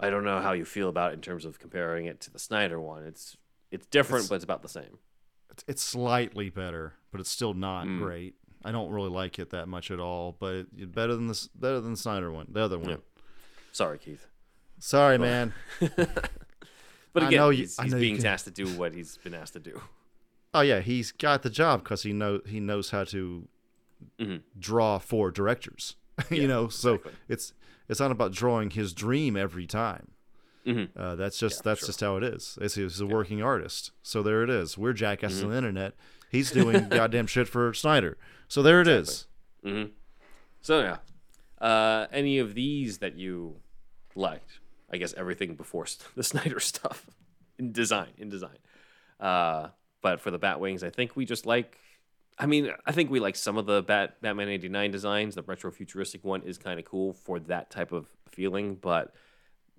[0.01, 2.39] I don't know how you feel about it in terms of comparing it to the
[2.39, 3.05] Snyder one.
[3.05, 3.37] It's
[3.70, 4.99] it's different, but it's about the same.
[5.51, 8.01] It's, it's slightly better, but it's still not Mm.
[8.01, 8.35] great.
[8.64, 11.80] I don't really like it that much at all, but it, better than this better
[11.80, 12.91] than the Snyder one, the other one.
[12.91, 12.97] Yeah.
[13.72, 14.26] Sorry, Keith.
[14.80, 15.53] Sorry, man.
[17.12, 19.53] But again, you- he's, I he's being can- tasked to do what he's been asked
[19.53, 19.80] to do.
[20.55, 23.48] Oh yeah, he's got the job because he know he knows how to
[24.20, 24.42] Mhm.
[24.59, 25.96] draw for directors.
[26.30, 27.12] you Yeah, know, so exactly.
[27.28, 27.52] it's
[27.88, 30.12] it's not about drawing his dream every time.
[30.64, 30.88] Mhm.
[30.96, 31.86] Uh, that's just for that's sure.
[31.88, 32.57] just how it is.
[32.61, 33.90] It's, he's a working artist.
[34.02, 34.78] So there it is.
[34.78, 35.46] We're jackasses Mm-hmm.
[35.46, 35.94] on the internet.
[36.30, 38.16] He's doing goddamn shit for Snyder.
[38.48, 39.26] So there it is.
[39.62, 39.84] hmm
[40.62, 40.98] So yeah,
[41.66, 43.57] uh, any of these that you
[44.14, 44.61] liked?
[44.92, 47.07] I guess everything before the Snyder stuff
[47.59, 48.12] in design.
[48.16, 48.59] In design,
[49.20, 49.68] uh,
[50.05, 51.78] but for the Batwings, I think we just like.
[52.36, 55.34] I mean, I think we like some of the Bat Batman '89 designs.
[55.34, 59.14] The retro futuristic one is kind of cool for that type of feeling, but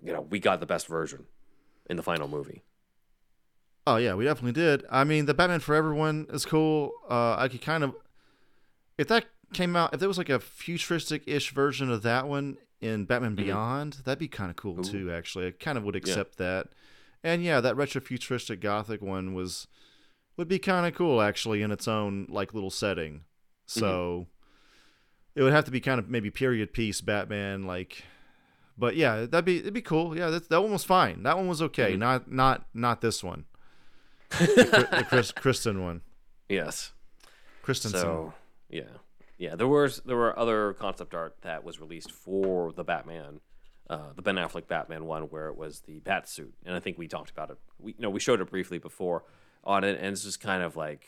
[0.02, 1.26] you know, we got the best version
[1.88, 2.62] in the final movie.
[3.86, 4.84] Oh yeah, we definitely did.
[4.90, 6.92] I mean, the Batman Forever one is cool.
[7.08, 7.94] Uh, I could kind of,
[8.98, 13.04] if that came out, if there was like a futuristic-ish version of that one in
[13.04, 15.12] Batman Beyond, that'd be kind of cool too.
[15.12, 16.66] Actually, I kind of would accept that.
[17.22, 19.68] And yeah, that retro futuristic gothic one was
[20.36, 23.22] would be kind of cool actually in its own like little setting.
[23.66, 24.26] So
[25.34, 28.04] it would have to be kind of maybe period piece Batman like.
[28.78, 30.16] But yeah, that'd be it'd be cool.
[30.16, 31.22] Yeah, that that one was fine.
[31.22, 31.96] That one was okay.
[31.96, 33.44] Not not not this one.
[34.38, 36.02] the, the Chris, Kristen one.
[36.48, 36.92] Yes.
[37.62, 38.00] Christensen.
[38.00, 38.34] So
[38.68, 38.82] yeah,
[39.38, 39.56] yeah.
[39.56, 43.40] There was there were other concept art that was released for the Batman,
[43.88, 46.98] uh, the Ben Affleck Batman one, where it was the bat suit, and I think
[46.98, 47.58] we talked about it.
[47.78, 49.24] We you know we showed it briefly before
[49.66, 51.04] on it, and it's just kind of like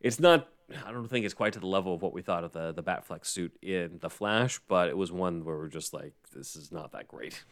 [0.00, 0.48] it's not.
[0.86, 2.82] I don't think it's quite to the level of what we thought of the the
[2.82, 6.72] Batfleck suit in the Flash, but it was one where we're just like, this is
[6.72, 7.44] not that great.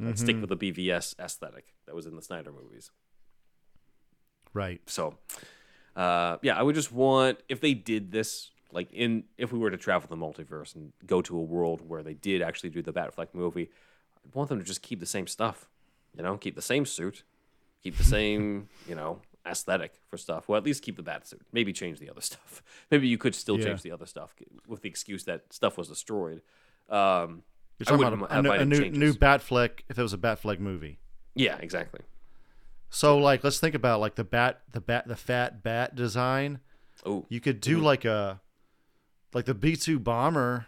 [0.00, 2.90] Let's stick with the BVS aesthetic that was in the Snyder movies.
[4.52, 4.80] right.
[4.86, 5.14] So,
[5.94, 9.70] uh, yeah, I would just want if they did this, like in if we were
[9.70, 12.92] to travel the multiverse and go to a world where they did actually do the
[12.92, 13.70] Batfleck movie,
[14.24, 15.68] I'd want them to just keep the same stuff.
[16.16, 17.22] You know, keep the same suit,
[17.84, 20.48] keep the same, you know, aesthetic for stuff.
[20.48, 21.42] Well, at least keep the bat suit.
[21.52, 22.62] Maybe change the other stuff.
[22.90, 23.66] Maybe you could still Yeah.
[23.66, 24.34] change the other stuff
[24.66, 26.42] with the excuse that stuff was destroyed.
[26.88, 27.42] Um,
[27.78, 28.98] You're talking about a, have a, new changes.
[28.98, 30.98] new Batfleck if it was a Batfleck movie.
[31.34, 32.00] Yeah, exactly.
[32.90, 36.60] So like, let's think about like the bat, the bat, the fat bat design.
[37.04, 38.40] Oh, You could do like a,
[39.34, 40.66] like the B two bomber.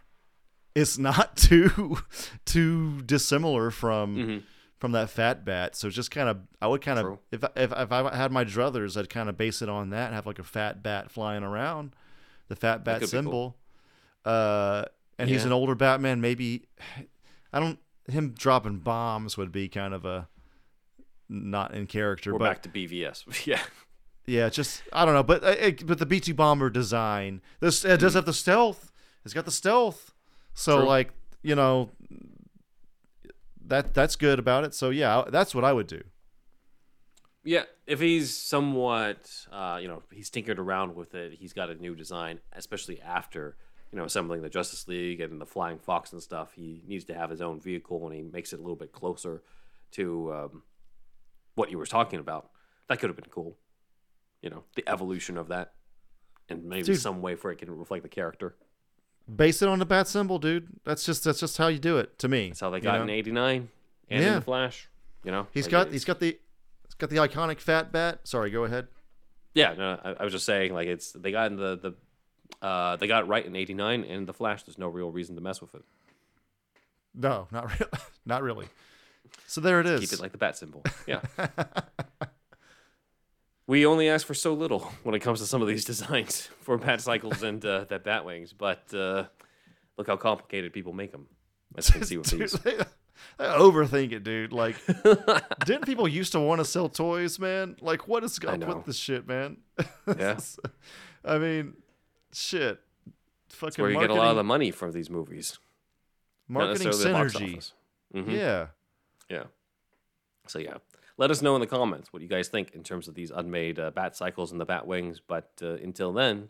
[0.74, 1.98] It's not too,
[2.44, 4.38] too dissimilar from Mm-hmm.
[4.79, 5.74] From that fat bat.
[5.74, 8.97] So just kind of, I would kind of, if if if I had my druthers,
[8.97, 11.95] I'd kind of base it on that and have like a fat bat flying around,
[12.49, 13.11] the fat bat be cool.
[13.11, 13.57] symbol.
[14.24, 14.85] Uh,
[15.18, 16.20] and he's an older Batman.
[16.20, 16.64] Maybe,
[17.53, 17.79] I don't.
[18.09, 20.29] Him dropping bombs would be kind of a
[21.29, 23.47] not in character, we're but back to BVS.
[23.47, 23.61] yeah.
[24.27, 28.01] yeah, just I don't know, but uh, it, but the BT bomber design, this it
[28.01, 28.93] does have the stealth.
[29.24, 30.12] It's got the stealth,
[30.55, 30.87] so True.
[30.87, 31.11] like
[31.43, 31.91] you know
[33.68, 34.74] that that's good about it.
[34.74, 36.02] So yeah, that's what I would do.
[37.44, 41.32] Yeah, if he's somewhat, uh, you know, he's tinkered around with it.
[41.32, 43.56] He's got a new design, especially after,
[43.92, 46.54] you know, assembling the Justice League and the Flying Fox and stuff.
[46.54, 49.44] He needs to have his own vehicle, and he makes it a little bit closer
[49.92, 50.62] to um,
[51.54, 52.50] what you were talking about.
[52.88, 53.56] That could have been cool.
[54.42, 55.74] You know, the evolution of that,
[56.48, 57.00] and maybe Dude.
[57.00, 58.56] some way for it can reflect the character.
[59.35, 60.68] Base it on the bat symbol, dude.
[60.85, 62.49] That's just that's just how you do it to me.
[62.49, 63.03] That's how they you got know?
[63.05, 63.68] in '89
[64.09, 64.35] and in Yeah.
[64.37, 64.89] the Flash.
[65.24, 66.39] You know, He's Like, got he's got the
[66.87, 68.20] he's got the iconic fat bat.
[68.24, 68.87] Sorry, go ahead.
[69.55, 71.77] Yeah, no, I, I was just saying, like it's they got in the
[72.61, 74.62] the uh, they got it right in '89, and the Flash.
[74.62, 75.83] There's no real reason to mess with it.
[77.14, 77.91] No, not really,
[78.27, 78.66] not really.
[79.49, 80.01] So there it is.
[80.01, 80.85] Keep it like the bat symbol.
[81.09, 81.20] Yeah.
[83.66, 86.78] we only ask for so little when it comes to some of these designs for
[86.78, 89.24] bat cycles and uh, that bat wings, but uh,
[89.96, 91.26] look how complicated people make them.
[91.76, 92.52] As you can see with Dude, these.
[92.64, 94.52] they, they overthink it, dude.
[94.52, 94.76] Like,
[95.64, 97.76] didn't people used to want to sell toys, man?
[97.80, 99.58] Like, what is up with this shit, man?
[100.16, 100.38] Yeah.
[101.24, 101.74] I mean,
[102.32, 102.80] shit.
[103.48, 105.58] Fucking where you get a lot of the money from these movies.
[106.48, 107.72] Marketing synergy.
[108.14, 108.30] Mhm.
[108.30, 108.66] Yeah.
[109.28, 109.44] Yeah.
[110.46, 110.76] So yeah,
[111.18, 113.78] let us know in the comments what you guys think in terms of these unmade
[113.78, 115.20] uh, bat cycles and the bat wings.
[115.26, 116.48] But uh, until then,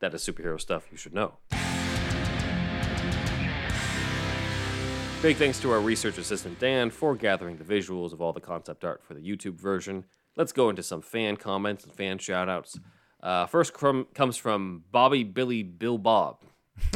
[0.00, 1.34] that is superhero stuff you should know.
[5.22, 8.84] Big thanks to our research assistant Dan for gathering the visuals of all the concept
[8.84, 10.04] art for the YouTube version.
[10.36, 12.78] Let's go into some fan comments and fan shoutouts.
[13.22, 16.44] Uh, first crum- comes from Bobby Billy Bill Bob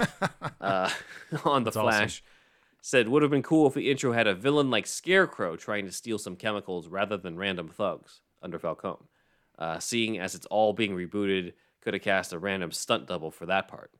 [0.60, 0.90] uh,
[1.44, 1.82] on the awesome.
[1.82, 2.22] Flash
[2.82, 5.92] said would have been cool if the intro had a villain like Scarecrow trying to
[5.92, 9.06] steal some chemicals rather than random thugs under Falcone.
[9.58, 11.52] Uh, seeing as it's all being rebooted,
[11.82, 13.90] could have cast a random stunt double for that part.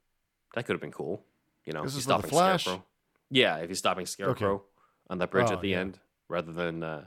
[0.54, 1.24] That could have been cool.
[1.66, 2.58] You know, This he's is for the stopping?
[2.58, 2.84] Scarecrow.
[3.30, 4.62] Yeah, if he's stopping Scarecrow
[5.08, 5.78] on that bridge Oh, at the yeah.
[5.80, 7.04] end rather than uh,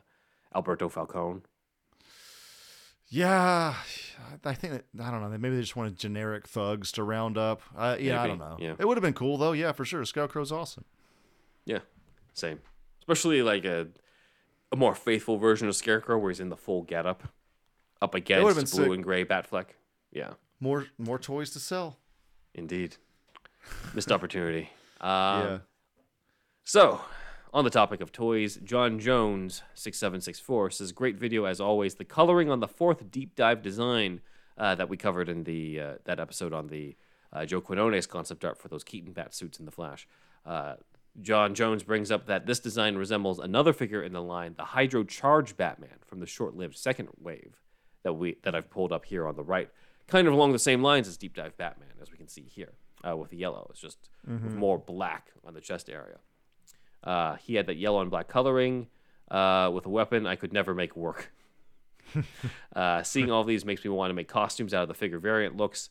[0.56, 1.42] Alberto Falcone.
[3.08, 3.76] Yeah.
[4.46, 5.30] I think that, I don't know.
[5.38, 7.62] Maybe they just wanted generic thugs to round up.
[7.78, 8.58] Uh, yeah, I don't know.
[8.60, 8.76] yeah.
[8.80, 9.52] It would have been cool, though.
[9.52, 10.04] Yeah, for sure.
[10.06, 10.86] Scarecrow's awesome.
[11.66, 11.80] Yeah,
[12.34, 12.60] same.
[13.00, 13.88] Especially like a
[14.72, 17.24] a more faithful version of Scarecrow where he's in the full getup
[18.02, 18.94] up against been blue sick.
[18.96, 19.68] and gray Batfleck.
[20.12, 20.32] Yeah.
[20.60, 21.98] More more toys to sell.
[22.54, 22.98] Indeed.
[23.94, 24.70] Missed opportunity.
[25.00, 25.58] Um, yeah.
[26.66, 27.02] So,
[27.54, 31.96] on the topic of toys, John Jones, 6764, says, Great video as always.
[31.96, 34.22] The coloring on the fourth deep dive design
[34.58, 36.96] uh, that we covered in the uh, that episode on the
[37.32, 40.08] uh, Joe Quinones concept art for those Keaton bat suits in the Flash.
[41.22, 45.04] John Jones brings up that this design resembles another figure in the line, the Hydro
[45.04, 47.62] Charge Batman from the short-lived second wave
[48.04, 49.70] that we that I've pulled up here on the right,
[50.08, 52.74] kind of along the same lines as Deep Dive Batman, as we can see here
[53.08, 53.68] uh, with the yellow.
[53.70, 54.10] It's just
[54.46, 56.18] with more black on the chest area.
[57.04, 58.88] Uh, he had that yellow and black coloring
[59.30, 61.32] uh, with a weapon I could never make work.
[62.76, 65.58] uh, seeing all these makes me want to make costumes out of the figure variant
[65.58, 65.90] looks,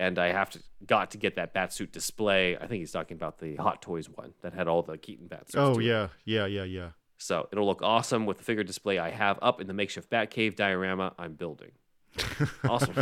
[0.00, 2.56] and I have to got to get that batsuit display.
[2.56, 5.56] I think he's talking about the Hot Toys one that had all the Keaton batsuits.
[5.56, 5.84] Oh to it.
[5.84, 6.88] yeah, yeah, yeah, yeah.
[7.18, 10.56] So it'll look awesome with the figure display I have up in the makeshift Batcave
[10.56, 11.72] diorama I'm building.
[12.64, 12.94] Awesome.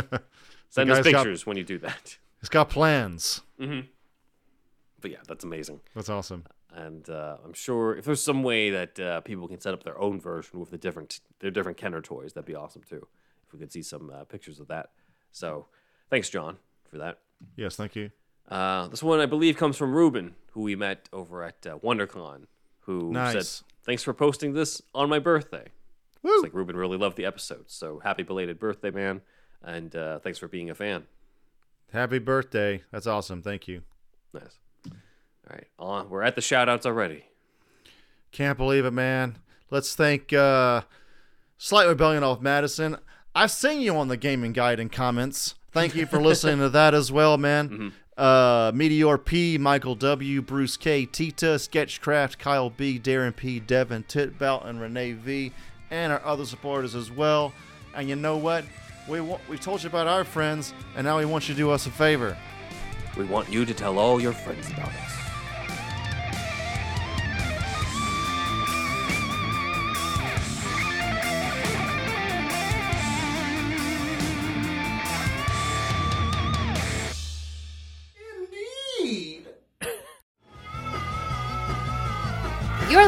[0.69, 2.17] Send us guy's got- pictures when you do that.
[2.41, 3.41] He's got plans.
[3.57, 5.79] But yeah, that's amazing.
[5.95, 6.45] That's awesome.
[6.73, 9.99] And uh, I'm sure if there's some way that uh, people can set up their
[9.99, 13.07] own version with the different their different Kenner toys, that'd be awesome too.
[13.47, 14.89] If we could see some uh, pictures of that.
[15.31, 15.67] So
[16.09, 16.57] thanks, John,
[16.89, 17.19] for that.
[17.55, 18.11] Yes, thank you.
[18.49, 22.45] Uh, this one I believe comes from Ruben, who we met over at uh, WonderCon,
[22.81, 23.47] who Nice.
[23.49, 25.67] said, "Thanks for posting this on my birthday."
[26.23, 26.33] Woo!
[26.33, 29.21] It's like Ruben really loved the episode, so happy belated birthday, man!
[29.63, 31.03] And uh, thanks for being a fan.
[31.93, 32.83] Happy birthday.
[32.91, 33.41] That's awesome.
[33.41, 33.83] Thank you.
[34.33, 34.59] Nice.
[34.87, 34.91] All
[35.51, 36.09] right, on.
[36.09, 37.25] We're at the shout outs already.
[38.31, 39.37] Can't believe it, man.
[39.71, 40.81] Let's thank uh,
[41.57, 42.97] Slight Rebellion off Madison.
[43.33, 45.55] I've seen you on the gaming guide and comments.
[45.71, 47.93] Thank you for listening to that as well, man.
[48.17, 54.65] Uh, Meteor P, Michael W, Bruce K, Tita, Sketchcraft, Kyle B, Darren P, Devin Titbelt,
[54.65, 55.53] and Renee V,
[55.89, 57.53] and our other supporters as well.
[57.95, 58.65] And you know what?
[59.07, 61.71] We wa- we told you about our friends, and now we want you to do
[61.71, 62.35] us a favor.
[63.17, 65.18] We want you to tell all your friends about us.